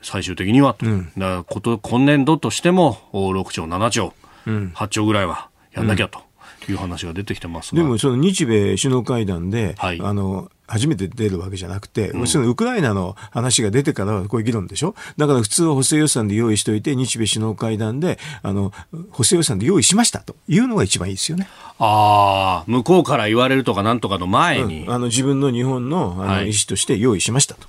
[0.02, 4.14] 最終的にはと、だからこと今年度としても6兆、7兆、
[4.46, 6.28] 8兆ぐらいはやんなきゃと。
[6.70, 14.96] いう話が出てきてますでもその日米首脳会談で、はい、あの初めて出るわけじゃなくて、うん、そのウクライナの話が出てからこういう議論でしょ？
[15.16, 18.74] だから普通は補正予算で用意しておいて、日米首脳会談で、あの、
[19.12, 21.48] 補正予算で用意しましたというのが一番いいですよね。
[21.80, 24.82] ああ、向こうから言われるとかなんとかの前に。
[24.82, 27.68] うん、あの自分の日本のあの、意思として用意しましたと。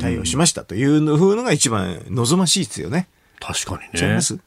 [0.00, 3.08] 対応しましたというふうのが一番望ましいですよね。
[3.40, 3.90] 確かにね。
[3.94, 4.38] ちゃいます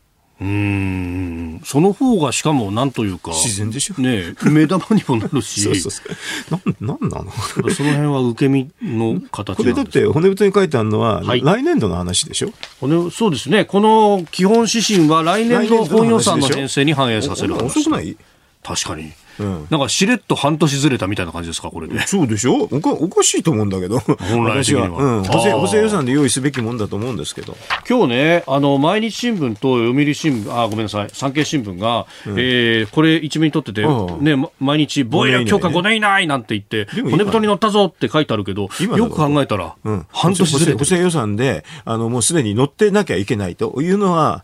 [0.42, 1.62] うん。
[1.64, 4.02] その方がしかもなんというか自然でしょ。
[4.02, 5.62] ね目玉にもなるし。
[5.64, 6.82] そうそうそう。
[6.82, 7.32] なんなんなの？
[7.70, 12.52] その辺は受け身の形これだって骨太に書いてあるのは、はい、来年度の話でしょ？
[12.80, 13.66] 骨そうですね。
[13.66, 18.18] この基本指針は来年度本予算の編成に反映させる話遅くない？
[18.64, 22.00] 確かになんかしれっと半年ずれたみたいな感じですか、これで。
[22.08, 22.68] そうでしょ？
[22.72, 24.88] おかおかしいと思うんだけど、本来的には。
[24.88, 27.56] うん、補正補正予算で用意すべきもんだと思うんですけど。
[27.90, 33.88] 今日ね、あの毎日新聞と読売新聞、あ、ごめんなさい、産経新聞が、うん、えー、これ一面に取ってて、
[34.22, 44.44] ね、毎日防衛力強化5年以内なんて言って、骨太に乗ったぞって書いてあるけど、よく考えたら、うん、半年ずれて補正予算で、あの、もうすでに乗ってなきゃいけないというのは、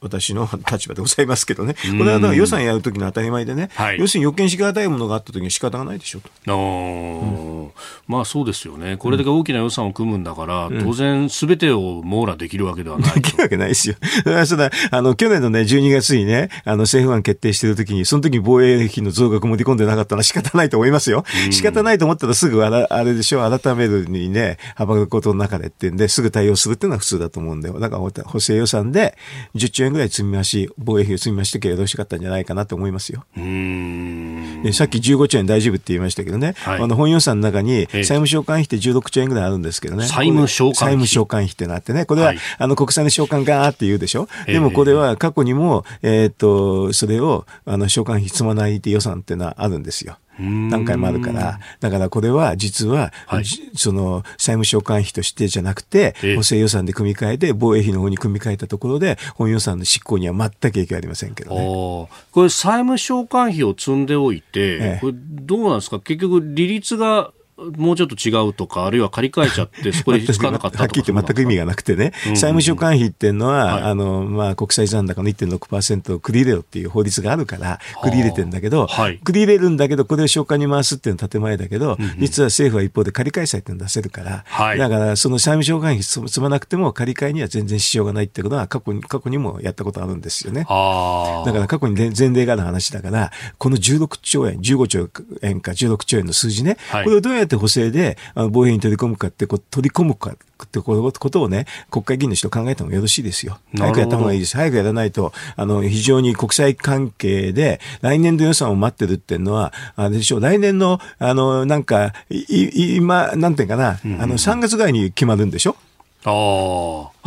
[0.00, 6.52] 私の 立場でございますけどね、これはだから予算やるときの当たり前でね、はい、要するに予見しがたいものがあったときに仕方がないでしょと。
[6.52, 7.70] うん、
[8.08, 13.14] まあそうですよね、これだけ大きな予算を組むんだから、うん、当然、すべてを網羅できるわけではない。
[13.14, 13.96] できるわけないですよ。
[14.46, 21.24] それあの去年のね、12月にね、あの政府案決定しているときに、その時に防衛費の増額盛り込んでなかったのは仕方ないと思いますよ。
[21.46, 29.16] うん、仕方ないと思ったらすぐあらあれでしょ、改めるにね、幅ることの中でってんで、すぐ対応するっていうのは普通だと思うんで、だから補正予算で
[29.54, 33.24] 10兆円ぐらい積み増し、防衛費を積み増してけばよろしかったんじゃないかなと思いますよ。
[33.34, 40.04] でさっき15兆円大丈夫って言いましたけどね、はい、あの本予算の中に債務償還費って16兆円ぐらいあるんですけどね。
[40.06, 44.28] 債務償還費債務償還費ってのあってね、これは、はい、あの国債の償還がーって言うでしょ。
[44.46, 50.16] でもこれは過去にも、えっ、と、それを、あの、償還費積まないって予算っていうのはあるんですよ。
[50.40, 62.08] 何回もあるから、だからこれは実は、はい、その債務償還費としてじゃなくて、補正予算で組み替えて、防衛費の方に組み替えたところで、本予算の執行には全く影響ありませんけどね。
[62.32, 67.30] これ、債務償還費を積んでおいて、ええ、これ、どうなんですか、結局、利率が
[67.76, 70.84] もうちょっと違うとか、あるいは借り換えちゃって、そこで 使わなかったとか。
[70.84, 90.62] はっきり言って全く意味がなくてね、債務償還費っていうのは、はい、あの、まあ、国際残高の1.6%を繰り入れろっていう法律があるから、繰り入れてんだけど、はい、繰り入れるんだけど、これを償還に回すっていうのは建前だけど、うんうん、実は政府は一方で借り換え債っていうのを出せるから、はい、だからその債務償還費積まなくても借り換えには全然支障がないっていうことは過去に、過去にもやったことあるんですよね。
[90.62, 95.08] だから過去に前例がある話だから、この16兆円、15兆
[95.42, 103.58] 円か16兆円の数字ね、これをどうやって補正で防衛費に取り込むかってこ取り込むかってことをね、国会議員の人考えた方がよろしいですよ。
[103.76, 104.56] 早くやった方がいいです。
[104.56, 114.14] 早くやらないと、あの、非常に国際関係で、来年度予算を待ってるっていうのは、あれでしょう、来年の、あの、なんか、い今、なんていうかな、うん。
[114.14, 115.76] うん、あの、3月ぐらいに決まるんでしょ？
[116.24, 116.30] あ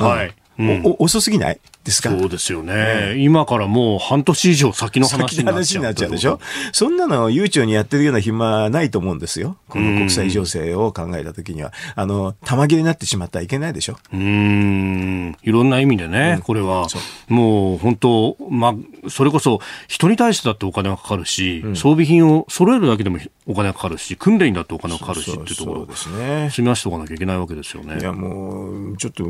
[0.01, 0.33] あ、はい。
[0.59, 1.59] うん、お遅すぎない？
[1.83, 2.09] ですか。
[2.11, 6.17] そうですよね、今からもう半年以上先の話になっちゃうで。
[6.17, 6.39] しょ？
[6.71, 9.57] そんなの悠長にやってるような暇ないと思うんですよ。
[9.67, 11.73] この国際情勢を考えたときには。
[11.95, 13.97] あの、玉切れになってしまったらいけないでしょ？
[14.13, 15.35] うん。
[15.43, 16.87] いろんな意味でね、うん、これは、
[17.27, 27.99] もう本当、まあ、それこそ人に対してだってお金がかかるし、うん、装備品を揃えるだけでもお金がかかるし、訓練にだってお金がかかるしっていうところ、ですね、済ましておかなきゃいけないわけですよね。
[27.99, 29.23] いや、もう、ちょっと、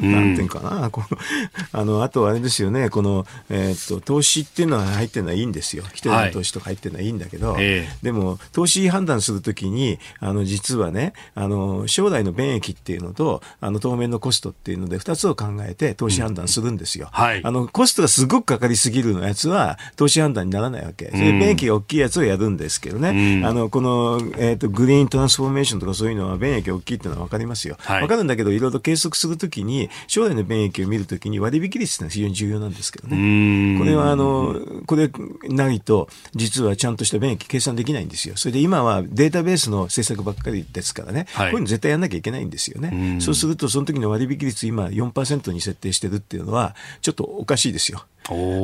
[0.00, 1.16] なんていうかな、この
[1.72, 5.84] あの、あとあれですよね、この、えー、っと、投資っていうのは入ってるのはいいんですよ。
[5.92, 17.10] 一人の投資とか入ってるのはいいんだけど、はい、でも、投資判断するときに、あの、実はね、あの、将来の便益っていうのと、あの、当面のコストっていうので、二つを考えて投資判断するんですよ。
[17.12, 17.22] うん。
[17.22, 21.06] はい、あの、コストがすごくかかりすぎるのやつは、投資判断にならないわけ。
[21.10, 27.76] それ便益が大きいやつをやるんですけどね、うん、あの、この、えー、っと、グリーントランスフォーメーションとかそういうのは便益大きいっていうのはわかりますよ。
[27.88, 33.78] わ、はい、かるんだけど、いろいろ計測するときに、将来の便益を見るときに割引率の非常に重要なんですけどね。
[33.78, 34.54] これはあの、
[34.86, 35.10] これ
[35.48, 38.36] ないと、実はちゃんとした便益計算できないんですよ。
[38.36, 43.18] それで今はデータベースの政策ばっかりですからね、はい、こういうの絶対やんなきゃいけないんですよね。
[43.20, 48.04] そうすると、その時の割引率今4%に設定してるっていうのは、ちょっとおかしいですよ。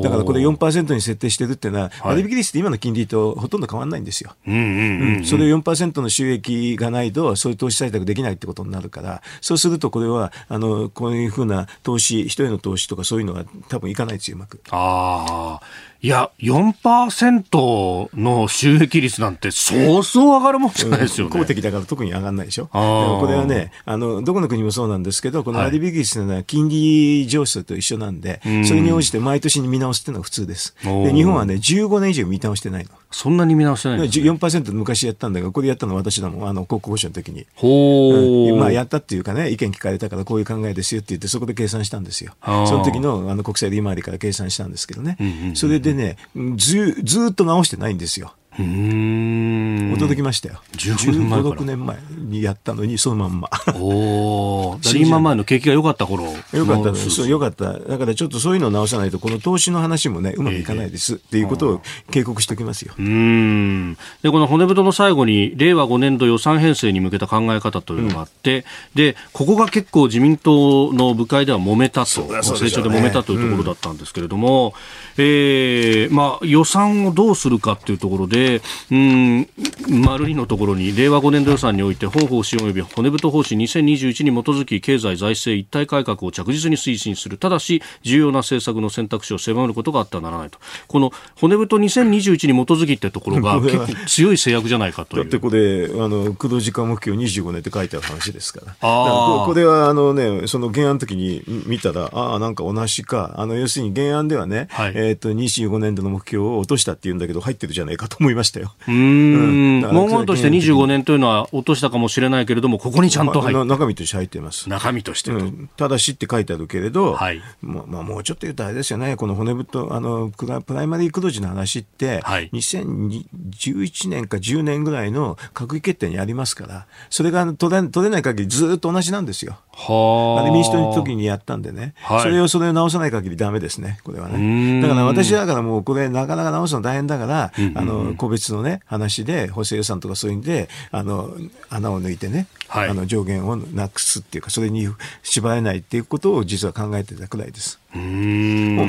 [0.03, 4.35] だからこれ4%に設定してるっていうのは、割引率って今の金利とほとんど変わらないんですよ。
[4.45, 14.61] それを4%の収益がないと、そういう投資採択できないってことになるから、そうするとこれは、あの、こういうふうな投資、人への投資とかそういうのは多分いかないですよ、うまく。
[14.71, 15.92] ああ。
[16.05, 21.39] いや、4%の収益率なんて、そうそう上がるもんじゃないですよね。
[21.39, 22.67] 公的だから特に上がらないでしょ。
[22.67, 30.75] これはね、あの、どこの国もそうなんですけど、この割引率というのは金利上昇と一緒なんで、はい、それに応じて毎年に見直すっていうのが普通です。
[30.83, 32.91] で、日本はね、15年以上見直してないの。
[33.13, 37.47] そんなに見直してないんです、ね、4%昔やったんだけど、これやったのは私だもん、あの、国交省の時に。
[37.55, 42.35] ほうん、まあ、やったっていうかね、意見聞かれたからこういう考えですよって言って、そこで計算したんですよ。
[42.43, 45.17] その時のあの国際利回りから計算したんですけどね。
[45.55, 46.17] それでね、
[46.57, 48.35] ずずっと直してないんですよ。
[48.59, 50.61] 驚きましたよ。
[50.73, 53.49] 15、6年前にやったのに、そのまんま。
[53.77, 54.79] おお。
[54.95, 56.25] 今前の景気が良かった頃。
[56.53, 57.73] 良かったそう、良かった。
[57.73, 62.93] だからちょっとそういうのを直さないと、この投資の話もね、うまくいかないです、っていうことを警告しておきますよ。
[62.99, 63.97] うん。
[64.23, 68.65] で、この骨太の最後に、令和5年度予算編成に向けた考え方というのがあって、うん、
[68.97, 74.75] で、ここが結構自民党の部会では揉めたと、成長で揉めたというところだったんですけれども、
[75.17, 79.49] うん、えー、まあ、予算をどうするかっていうところで、で、うん、
[79.89, 87.39] 丸2のところに、令和5年度予算において、本方針及び骨太方針2021に基づき、経済財政一体改革を着実に推進する。
[87.39, 90.59] ただし、重要な政策の選択肢を狭めることがあってはならないと。
[90.89, 98.75] この骨太2021に基づきってところが、 結構強い制約じゃないかとだってこれ、あの、工藤時間目標25年って書いてある話ですから。
[98.81, 103.35] あこれは、あのね、その原案の時に見たら、ああ、なんか同じか。
[103.37, 108.75] あの、要するに原案ではね、はい、えっ、ー、と、25年度の目標を落としたっていうんだけど、入ってるじゃないかと思いいましたよ。
[108.89, 109.81] うん。
[109.81, 114.69] 文言として25年というのは落としたかもしれないけれども、ここにちゃんと入って、中身として入っています。
[114.69, 129.59] 中身として、うん、ただしって書いてあるけれど、はい、まあ、もうちょっと言うとあれですよね、この骨太、あの、プライマリー黒字の話って、はい、2011年か10年ぐらいの閣議決定にありますから、それが取れ取れない限りずっと同じなんですよ。
[129.73, 130.45] はあ。
[130.45, 134.83] れ民主党の時にやったんでね、はい、それをそれを直さない限りだめですね、これはね。
[134.83, 141.35] だから私だからもうこれなかなか直すの大変だから、あの個別のね話で補正予算とかそういうんであの
[141.69, 144.87] 穴を抜いてね、はい、あの上限をなくすっていうかそれに
[145.25, 147.81] 縛れないっていうことを実は考えてたくらいです。
[147.95, 148.01] うん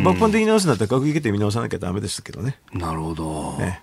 [0.04, 2.60] 抜本的に直すんだったら閣議決定見直さなきゃだめですけどね。
[2.74, 3.58] なるほど。
[3.58, 3.82] ね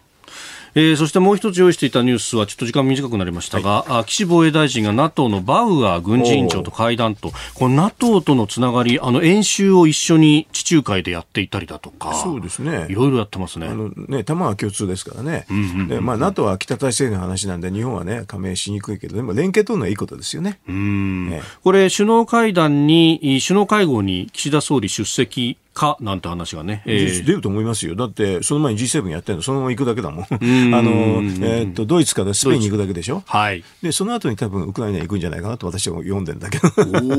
[0.75, 12.87] えー、そしてもう一つ用意していたニュースはちょっと時間短くなりましたが、はい、岸防衛大臣が NATO のバウアー軍事委員長と会談とこの NATO とのつながりあの演習を一緒に地中海でやっていたりだとかそうですね。
[12.89, 13.69] いろいろやってますね。
[13.69, 20.61] あのね弾は共通ですからね、うんうんうんでまあ、NATO は北大西洋の話なんで日本はね加盟しにくいけどでも連携取るのはいいことですよね。
[20.69, 36.71] うん、ね、これ首脳会談に首脳会合に岸田総理出席かなんて話がね、えー、出ると思いますよ、だってその前に G7 やってるの、そのまま行くだけだもん、 あのえー、っとドイツからスペインに行くだけでしょ、はい、でその後に多分ウクライナに行くんじゃないかなと私は読んでるんだけど。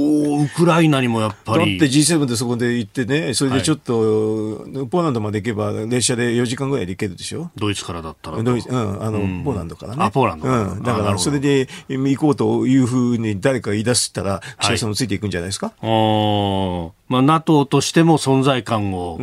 [0.01, 1.79] おウクライナにもやっぱり。
[1.79, 8.41] だって G7 でそこで行ってね、それでちょっと、はい、ポーランドまで行けば、列車で4時間ぐらいで行けるでしょ、ドイツからだったら。
[8.43, 10.03] ドイツ、うん、あの、ポーランドからね。
[10.03, 15.71] あポーランドうん、だからそれで行こうというふうに誰か言い出したら、岸田さんもついていくんじゃないですか？
[15.81, 19.17] はいまあ、NATO としても存在感を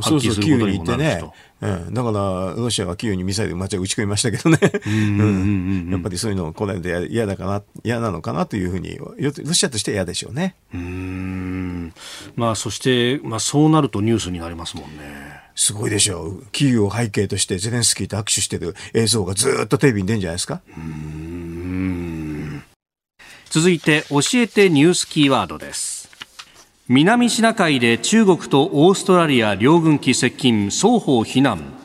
[0.00, 1.22] 発揮することにもなるね、
[1.60, 4.58] うん、だから、ロシアはキーウにミサイル街を撃ち込みましたけどね。
[5.90, 10.54] やっぱりそういうのをこれで嫌だかな、嫌なのかなというふうに、ロシアとして嫌でしょうね。
[10.72, 11.92] うん。
[12.36, 15.38] まあ、そして、まあ、そうなるとニュースになりますもんね。
[15.56, 16.46] すごいでしょう。
[16.52, 20.60] キーウを背景としてゼレンスキーと握手してる映像がずっとテレビに出るんじゃないですか。
[23.50, 26.07] 続いて、教えてニュースキーワードです。
[26.90, 31.77] 南シナ海で中国とオーストラリア両軍機接近双方非難。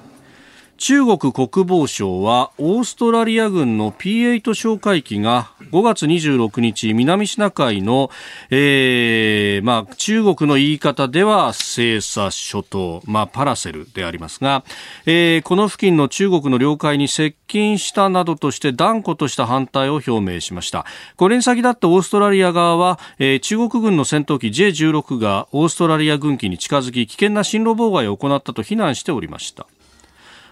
[0.77, 8.09] 中国国防省はオーストラリア軍の P8 哨戒機が5月26日南シナ海の、
[8.49, 14.63] えーまあ、中国の言い方では西沙諸島、まあ、パラセルでありますが、
[15.05, 20.85] えー、この付近の中国の領海に接近したなどとして断固とした反対を表明しました。
[21.15, 29.67] これに先立ってオーストラリア側は、えー、中国軍の戦闘機 J16 がオーストラリア軍機に近づき危険な進路妨害を行ったと非難しておりました。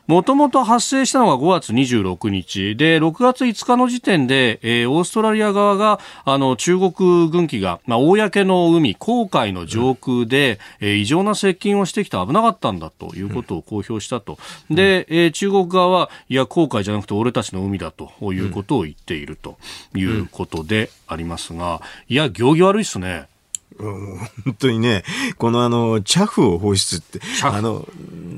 [0.08, 2.76] もともと発生したのが5月26日。
[2.76, 14.38] で、6月5日の時点で、えー、オーストラリア側が、あの、中国軍機が、まあ、公の海、航海の上空で、うん、えー、異常な接近をしてきて危なかったんだということを公表したと。
[14.70, 19.58] うん、で、えー、中国側は、いや、航海じゃなくて俺たちの海だということを言っていると
[19.96, 23.28] いうことでありますが、いや、行儀悪いっすね。
[23.78, 25.04] うん、本当にね、
[25.38, 27.88] このあの、チャフを放出って、あの、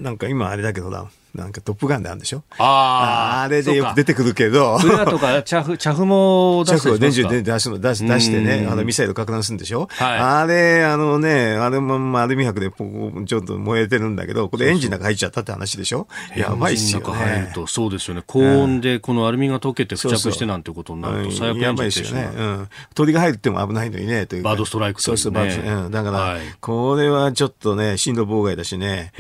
[0.02, 2.44] なんか今あれだけどな、なんかトップガンであるんでしょ？
[2.60, 4.78] ああれでよく出てくるけど。
[4.78, 9.88] フレアとかチャフ、 チャフも出してチャフを電柱で出し出してね、あのミサイル拡乱するんでしょ？
[9.92, 10.20] はい。
[10.20, 16.08] あれ、あのね、あれも、まあ、アルミ箔でちょっと燃えてるんだけど、これエンジンの中入っちゃったって話でしょ？
[16.36, 17.06] やばいっすよね。
[17.08, 18.24] 入ると、そうですよね。
[18.28, 22.30] 高温でこのアルミが溶けて付着してなんてことになると最悪やばいっすよね。
[22.36, 22.70] うん。
[22.94, 24.44] 鳥が入っても危ないのにね、という。
[24.44, 25.92] バードストライクそうそう、バード、うん。
[25.92, 29.12] だから、これはちょっとね、進路妨害だしね。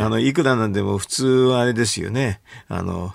[0.00, 2.40] あの、いくらなんでも普通はあれですよね。
[2.68, 3.14] あの、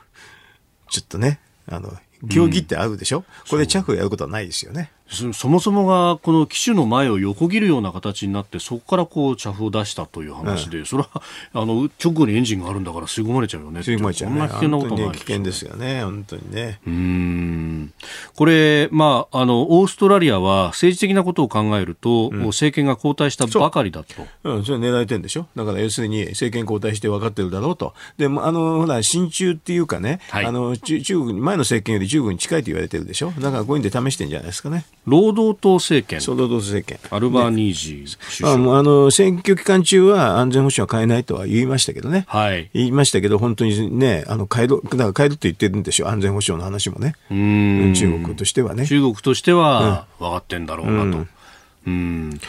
[0.89, 1.91] ちょっとね、あの、
[2.29, 4.91] 競技って合うでしょ、うん、これで着やることはないですよね。
[5.09, 11.09] そもそもがこの機種の前を横切るような形になってそこからこう着を出したという話で、うん、それは
[11.53, 16.79] あの直後にエンジンがあるんだから吸い込まれちゃうよね吸い込まれちゃう、ね、そんな危険なことない、ね、危険ですよね本当にね。
[16.85, 17.93] うん。
[18.35, 24.15] これ、まあ、あのオーストラリアは政治的なことを考えると、うん、政権が交代したばかりだと。
[24.43, 25.47] う、うん、それ狙いてんでしょ？
[25.55, 27.93] だから要するに政権交代して分かってるだろうと。
[28.17, 33.31] であのほら親中っていうかね、はい、あの中国前の政権より中国に近いと言われてるでしょ？
[33.39, 36.99] だからこういうで試してんじゃないですかね労働党政権、労働党政権。
[37.09, 47.93] アルバーニージーあのあの選挙期間中は安全保障は変えないとは言いましたけどね、はい、言いましたけど、本当にね、あの変えるだから変えるって言ってるんでしょ、安全保障の話もね、うん。
[47.95, 48.85] 中国としてはね。
[48.85, 51.05] 中国としては分かってんだろうなと。
[51.05, 51.29] うん、
[51.85, 52.39] うん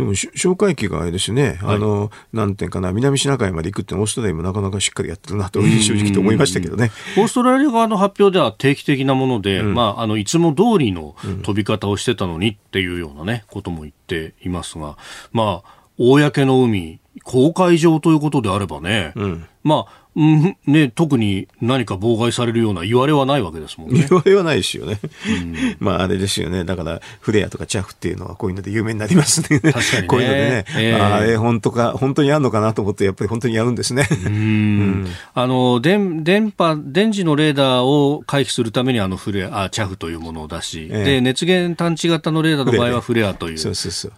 [0.00, 6.90] でも、哨戒機があれですね、はい、あの、なんていうかな、南シナ海まで行くってオーストラリアもなかなかしっかりやってるなと、正直と思いましたけどね。
[7.16, 14.96] オーストラリア側の発表では定期的なもので、うん、まあ、あの、いつも通りの飛び方をしてたのにっていうようなね、ことも言っていますが、
[15.32, 24.06] まあ、公の海、公海上ということであればね、うん、まあ、うん、ね、特に何か妨害されるような言われはないわけですもんね。
[24.08, 24.98] 言われはないですよね。
[25.28, 26.64] うん、まああれですよね。
[26.64, 29.60] だからフレアとかチャフっていうのはこういうので有名になりますね。
[29.60, 34.08] 確かに、ね、こういうのでね、えー、あれ本当か、本当にやるのかなと思ってやっぱり本当にやるんですね。
[34.26, 43.58] うん、あの電電波電磁のレーダーを回避するためにあのフレアあチャフというものを出し、えー、で熱源探知型のレーダーの場合はフレアという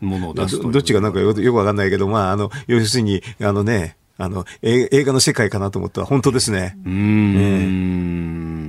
[0.01, 3.97] ものを出すどっちがなんかよくわかんないけど、まああの要するにあのね。
[4.23, 6.77] あの、映画の世界かなと思ったら本当ですね。
[6.87, 8.62] うん。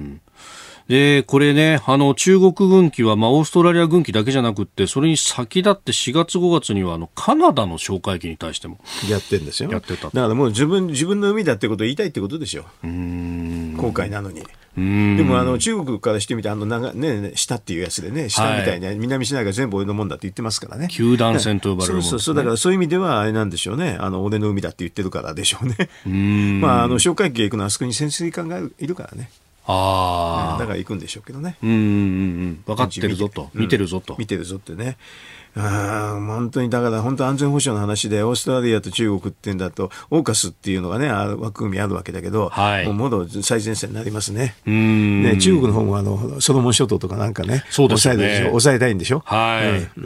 [0.88, 8.80] で、これね、あの、中国軍機は、まあ、オーストラリア軍機だけじゃなくて、それに先立って4月5月には、あの、カナダの哨戒機に対しても。
[9.10, 9.72] やってんですよ。
[9.72, 10.04] やってた。
[10.06, 12.66] だからもう自分、自分の海だってことを言いたいってことでしょ。
[12.84, 13.76] うん。
[13.78, 14.44] 航海なのに。
[14.76, 25.90] でもあの中国からしてみてあの長、ね、下っていうやつでね下みたいな、はい、南シナ海が全部俺のもんだって言ってますからね球団戦と呼ばれるもの、ね、そうそうだからそういう意味ではあれなんでしょうねあの俺の海だって言ってるからでしょうね
[26.60, 29.30] まああの哨戒機が行くのはあそこに潜水艦がいるからね
[29.66, 31.58] ああ、だから行くんでしょうけどね。
[31.64, 33.50] うんうんうん分かってるぞと。
[33.54, 34.98] 見てるぞと、見てるぞってね。
[34.98, 44.56] あ本当にだから本当安全保障の話でオーストラリアと中国っていうんだとオーカスっていうのがね枠組みあるわけだけど、はい、もうもろ最前線になりますね。
[44.66, 48.16] ね中国の方もあのソロモン諸島とかなんかねそうですね。
[48.16, 49.22] 抑え抑えたいんでしょ？
[49.26, 50.02] はい、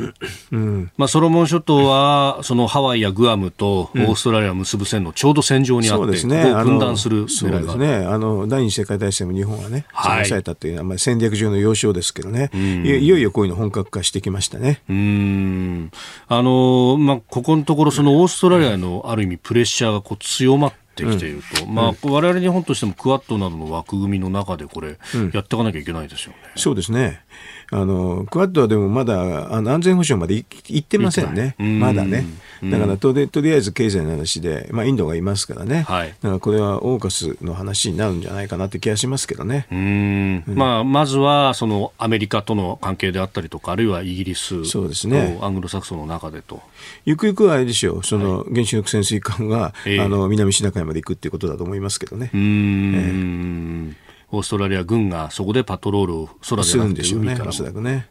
[0.52, 8.06] うん、まあ、ソロモン諸島はそのハワイやグアムとオーストラリアを結ぶ線のちょうど線上にあって、うん、そうですね、分断するそうですね。
[8.06, 12.50] あの第二次世界大戦も日本はね、はい、抑えたっていうのは、まあ、戦略上の要衝ですけどね。
[12.54, 14.82] いよいよこういうの本格化してきましたね。
[14.89, 15.37] うん
[16.28, 24.98] あのまあ、ここのところ、そのオーストラリアのある意味プレッシャーがこう強まってきていると、うん、まあ、われわれ日本としてもクアッドなどの枠組みの中でこれ、
[25.34, 26.38] やっていかなきゃいけないですよね。
[26.56, 27.22] そうですね。
[27.70, 30.36] あのクアッドはでもまだあの安全保障まで
[30.70, 32.26] いってませんね、まだね。
[32.63, 39.68] だからとりとりあえず経済の話で、まあ、インドがいますからね、はい、だからこれはオーカスの話になるんじゃないかなって気がしますけどね。
[39.72, 45.38] うん、まあ、まずはそのアメリカとの関係であったりとか、あるいはイギリスそうですね。
[45.41, 46.61] アングロサクソンの中でと。
[47.05, 52.32] ゆくゆくはあれでしょう、その原子力潜水艦が、はい、あの南シナ海まで行くっていうことだと思いますけどね。
[52.34, 58.09] うん、えー、オーストラリア軍がそこでパトロールを空でなくて海からるんでしょうね、らくね。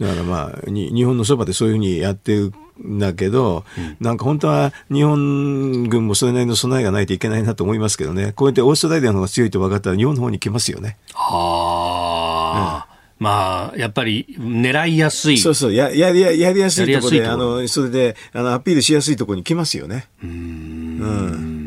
[0.00, 2.52] だからまあ日本のそばでそういうふうにやってる
[2.84, 10.98] んだけど、うん、なんか本当は日本軍もそれなりの備えがないといけないなと思いますけどね、こうやってオーストラリアの方が強いと分かったら日本の方に来ますよね。
[11.14, 15.38] はあ、うんまあ、やっぱり狙いやすい。
[15.38, 20.06] そうそう、ややりややりやすいところで、あの、それで、あの、アピールしやすいところに来ますよね。
[20.22, 21.65] うん。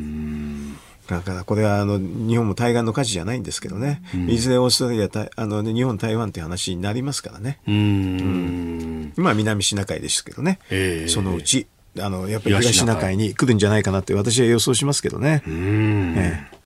[1.16, 11.68] うんだからこれはあの日本も対岸の火事じゃないんですけどね、うん、いずれオーストラリアあの、日本、台湾という話になりますからね、うん、今は南シナ海ですけどね、えー、そのうち
[12.00, 15.42] あのやっぱり東シナ海に来るんじゃないかなって私は予想しますけどね。
[15.46, 16.58] えー、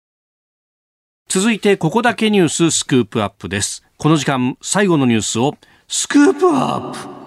[1.30, 3.84] 続いてここだけニューススクープアップです。
[3.98, 5.56] この時間最後のニュースを
[5.88, 7.24] スクープアップ。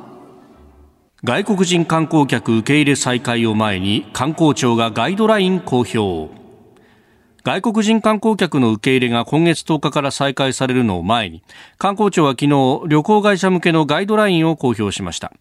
[1.25, 6.36] 外国人観光客受け入れ再開を前に観光庁がガイドライン公表
[7.47, 11.45] 外国人観光客の受け入れが今月10日から再開されるのを前に
[11.79, 15.33] 観光庁は昨日旅行会社向けのガイドラインを公表しました。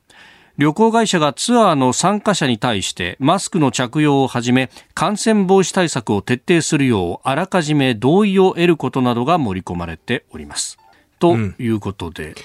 [0.60, 10.78] 旅行会社がツアーの参加者に対してマスクの着用をはじめ感染防止対策を徹底するようあらかじめ同意を得ることなどが盛り込まれております。
[11.20, 12.36] ということで、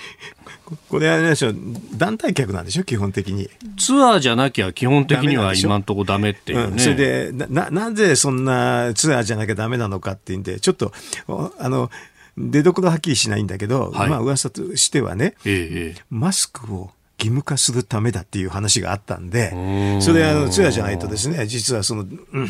[0.70, 1.52] うん、これあれでしょ
[1.96, 3.48] 団体客なんでしょ基本的に。
[3.78, 10.92] ツアーじゃなきゃ基本的には今のところダメっていうね、うん、それでななぜそんなツアーじゃなきゃダメなのかっていうんでちょっと
[11.58, 11.90] あの
[12.36, 16.90] 出所はっきりしないんだけど、はい、まあ噂としてはね、ええ、マスクを
[17.20, 22.06] 義務化するためだっていう話があったんで、それあのツアーじゃないとですね、実はその、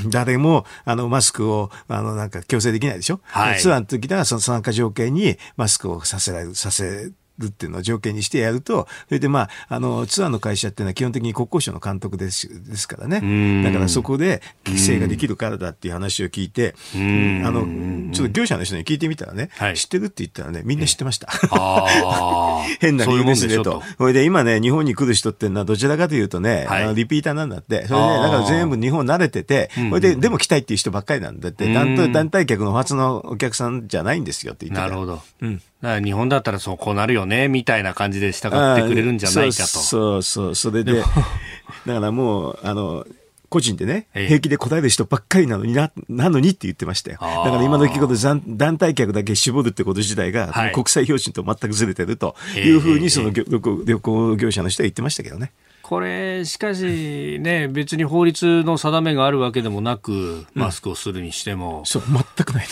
[0.09, 3.21] 誰もあのマスクをあのなんか強制できないでしょ？
[3.25, 7.11] はい、ツアーの時はその参加条件にマスクをさせられる、させ
[7.41, 13.63] るっていうのを条件にしてやると、それでまあ、あの、ツアーの会社っていうのは基本的に国交省の監督ですですからね。
[13.65, 21.29] だからそこで規制ができるからだっていう話を聞いて、あの、ちょっと業者の人に聞いてみたらね、はい、知ってるって言ったらね、みんな知ってました。
[22.81, 23.83] 変な理由ですねと。
[23.99, 27.87] それで今ね、日本に来る人っていうのはどちらかというとね、はい、あのリピーターなんだって。
[27.87, 34.89] それで、ね、だから全部日本慣れてて、それで、でも来たいっていう人ばっかりなんだって、団体客の初のお客さんじゃないんですよって言ってた。
[34.89, 35.23] なるほど。
[35.43, 35.63] うん。
[35.83, 39.69] 日本だったらそうこうなるよねみたいな感じで従ってくれるんじゃないかと。
[39.69, 41.01] そうそうそれで
[41.87, 43.07] だからもうあの
[43.51, 47.19] 個人でね、平気で答える人ばっかりなのにな、なのにって言ってましたよ。
[47.21, 48.15] だから今の聞くこと
[48.47, 55.51] 団体客だけ絞るってこと自体が、はい、国際標準と全くずれてるというふうに、その旅行業者の人は言ってましたけどね。
[55.91, 61.81] これ、しかしね、別に法律の定めがあるわけでもなく、マスクをするにしても。
[61.81, 62.67] うん、そう、全くない。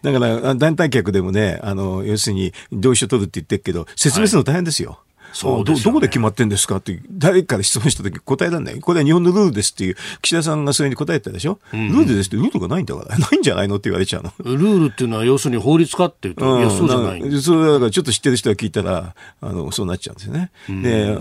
[0.00, 4.90] だから、団体客でもね、あの、要するに、同意書取るって言ってるけど、説明するの大変ですよ。
[4.90, 8.80] はいそうどどこで決まってんですかって誰から質問した時答えられない。
[8.80, 13.18] これは日本のルールですっていう岸田さんがそれに答えたでしょ、うん、ルールですってルールがないんだから。
[13.18, 14.32] ないんじゃないのって言われちゃうの。
[14.38, 21.16] ルールっていうのは要するに法律かっていうと、うん、いやそうじゃないそれだからちょっと知ってる人が聞いたらあのそうなっちゃうんですよね、うん、で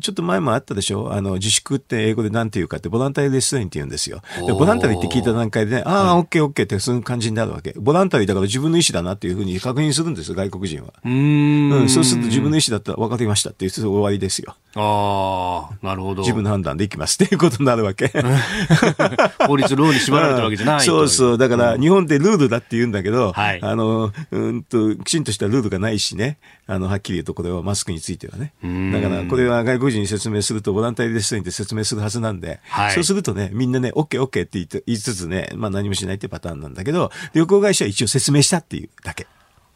[0.00, 1.12] ちょっと前もあったでしょ。
[1.12, 4.22] あの自粛って英語で何て言うかってボランタリーレストランって言うんですよ。
[4.46, 7.74] でボランタリーって聞いた段階でねああ、オッケーオッケーってそういう感じになるわけ。
[7.76, 10.92] ボランタリーだから自分の意思だなっていうふうに確認するんですよ外国人は。
[11.04, 14.54] うん、そうすると自分の意思だったら分かりましたっていう終わりでですよ。
[14.76, 16.22] ああ、なるほど。
[16.22, 18.08] 自分の判断でいきますっていうことになるわけ。
[19.46, 21.38] 法律、ローに縛られてるわけじゃない、そうそう。
[21.38, 28.52] だから、日本ってルールだって言うんだけど、はい、あの、うんと、きちんとしたルールがないしね、あの、はっきり言うとこれはマスクについてはね。
[28.92, 39.24] だから、これは外国人に説明すると、ボランタリーレストランって説明するはずなんで、はい、そうするとね、みんなね、OK、OK って言言いつつね、まあ何もしないってパターンなんだけど、旅行会社は一応説明したっていうだけ。
[39.24, 39.28] で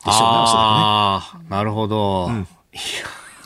[0.05, 2.27] しょうね、ああ、なるほど。
[2.27, 2.47] うん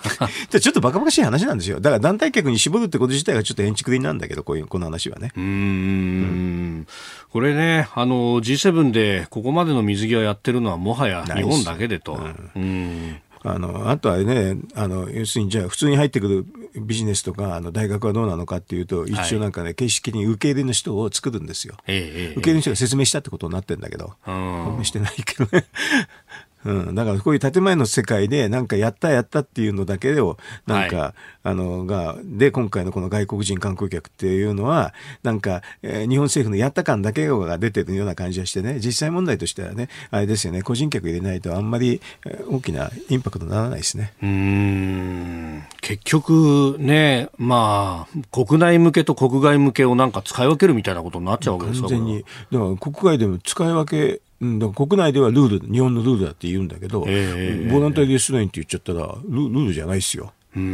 [0.60, 1.80] ちょっとバカバカしい話なんですよ。
[1.80, 5.32] だから団体客に絞るってこと自体がちょっと延畜になんだけど、こういう、この話はね。
[5.36, 6.86] うんうん
[7.32, 12.14] これね、あの、G7 でここまでの水際やってるのはもはや日本だけでと。
[12.14, 12.18] う
[12.58, 13.16] ん、うん
[13.48, 16.44] あの、あとはね、あの、要するにじゃあ普通に入ってくる
[16.74, 21.76] ビジネスとか、あの、大学はどうなのかっていうと、一応なんかね、形式に受け入れの人を作るんですよ。
[21.86, 25.66] え受け入れの人が説明したってことになってるんだけど、うん、してないけどね。
[26.66, 30.36] うん、だからこういう建前の世界でなんかやったやったっていうのだけを
[30.66, 31.12] なんか、はい、
[31.44, 34.92] あのがで今回のこの外国人観光客っていうのは
[35.22, 42.00] なんか、えー、日本政府のやった感だけが出てるような感じがしてね実際問題としてはねあれですよね個人客入れないとあんまり
[42.50, 44.12] 大きなインパクトにならないですね。
[44.22, 45.62] うん。
[45.80, 52.24] 結局ねまあ国内向けと国外向けをなんか使い分けるみたいなことになっちゃうわけですか完全に。
[52.50, 60.32] だから国外でも使い分けうん、だから国内ではルール、日本のルールだって言うんだけど、えー、ボランタリーレストランって言っちゃったらル、ルールじゃないですよ。
[60.54, 60.66] うんう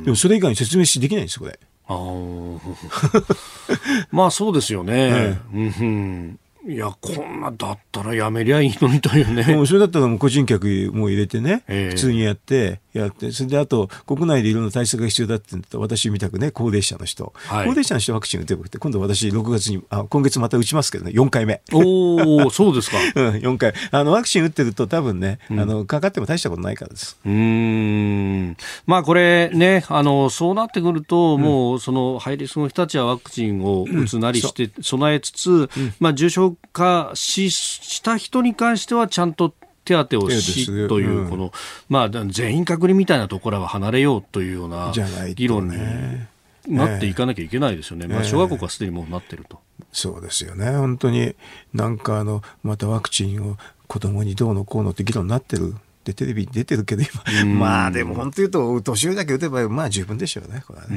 [0.00, 1.58] ん、でもそれ以外に説明しできないんです、これ。
[1.90, 1.94] あ
[4.12, 5.40] まあそうですよね。
[5.52, 6.38] うん、
[6.68, 9.42] いや、こんなだったらやめりゃいいのにというね。
[9.56, 21.62] もうそれだったらもう個人客も入れてね、えー、普通にやって、やって、それであと、国内でいろんな対策が必要だって言った私みたくね、高齢者の人、はい、高齢者の人ワクチン打てばくて、今度私6月に、あ今月また打ちますけどね、4回目。
[21.72, 22.98] おおそうですか。
[23.16, 23.72] うん、4回。
[23.90, 27.16] あの、ワクチン打ってると多分ね、うん、あの、かかっても大したことないからです。
[27.24, 28.56] うん。
[28.86, 39.54] まあこれね、あの、そうなってくると、もう、その、ハイリスクの人たちはワクチンを打つなりして備えつつ、うん、まあ重症化しした人に関してはちゃんと
[39.84, 41.52] 手当をしという、この、
[41.88, 44.92] まあ、全員隔離みたいなところは離れようというような
[45.34, 49.60] 議論になっていかなきゃいけないですよね、まあ、諸外国はすでにもうなってると。
[49.90, 51.34] そうですよね、本当に
[51.72, 53.56] なんかあの、またワクチンを
[53.86, 55.74] 子供にどうのこうのって議論になってる。
[56.10, 57.02] ってテレビに出てるけど
[57.42, 60.96] 今、まあでも本当言うと年寄りだけ打てばまあ十分でしょうねこれはね、え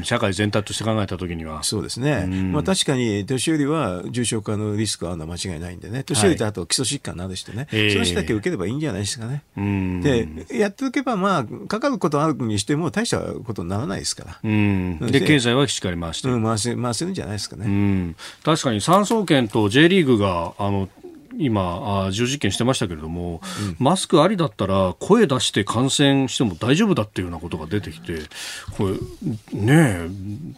[0.00, 1.62] ー、社会全体として考えたときには。
[1.62, 6.02] そうですね、まあ、確かに年寄りは重症化のリスクはあるのは間違いないんでね。
[6.04, 14.50] 年寄りとあと基礎疾患などしてね、はい、その人だけ受ければいいんじゃないですかね、でやっておけばまあかかることあるにしても大したことにならないですから。
[15.10, 18.14] で経済はしっかり回して、うん、回せ回せるんじゃないですかね。
[18.42, 20.88] 確かに産総研と J リーグがあの
[21.38, 28.20] 今、重実験してましたけれども、うん、マスクありだったら声出して感染しても大丈夫だっていうようなことが出てきて、
[28.76, 30.08] これ、ねえ、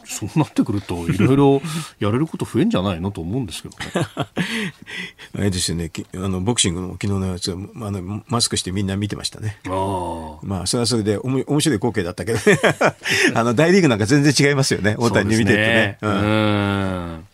[0.05, 1.63] そうなってくると、いろいろ
[1.99, 4.07] やれること増えんじゃないのと思うんですけどね。
[4.17, 9.59] あれですよね、あのボクシングの昨日のやつあの、マスクしてみんな見てましたね。
[9.67, 12.59] あまあ、それはそれでおも面白い光景だったけどね。
[13.35, 15.99] あの、大リーグなんか全然違いますよね、大谷に見ててね。
[16.03, 17.34] うねうん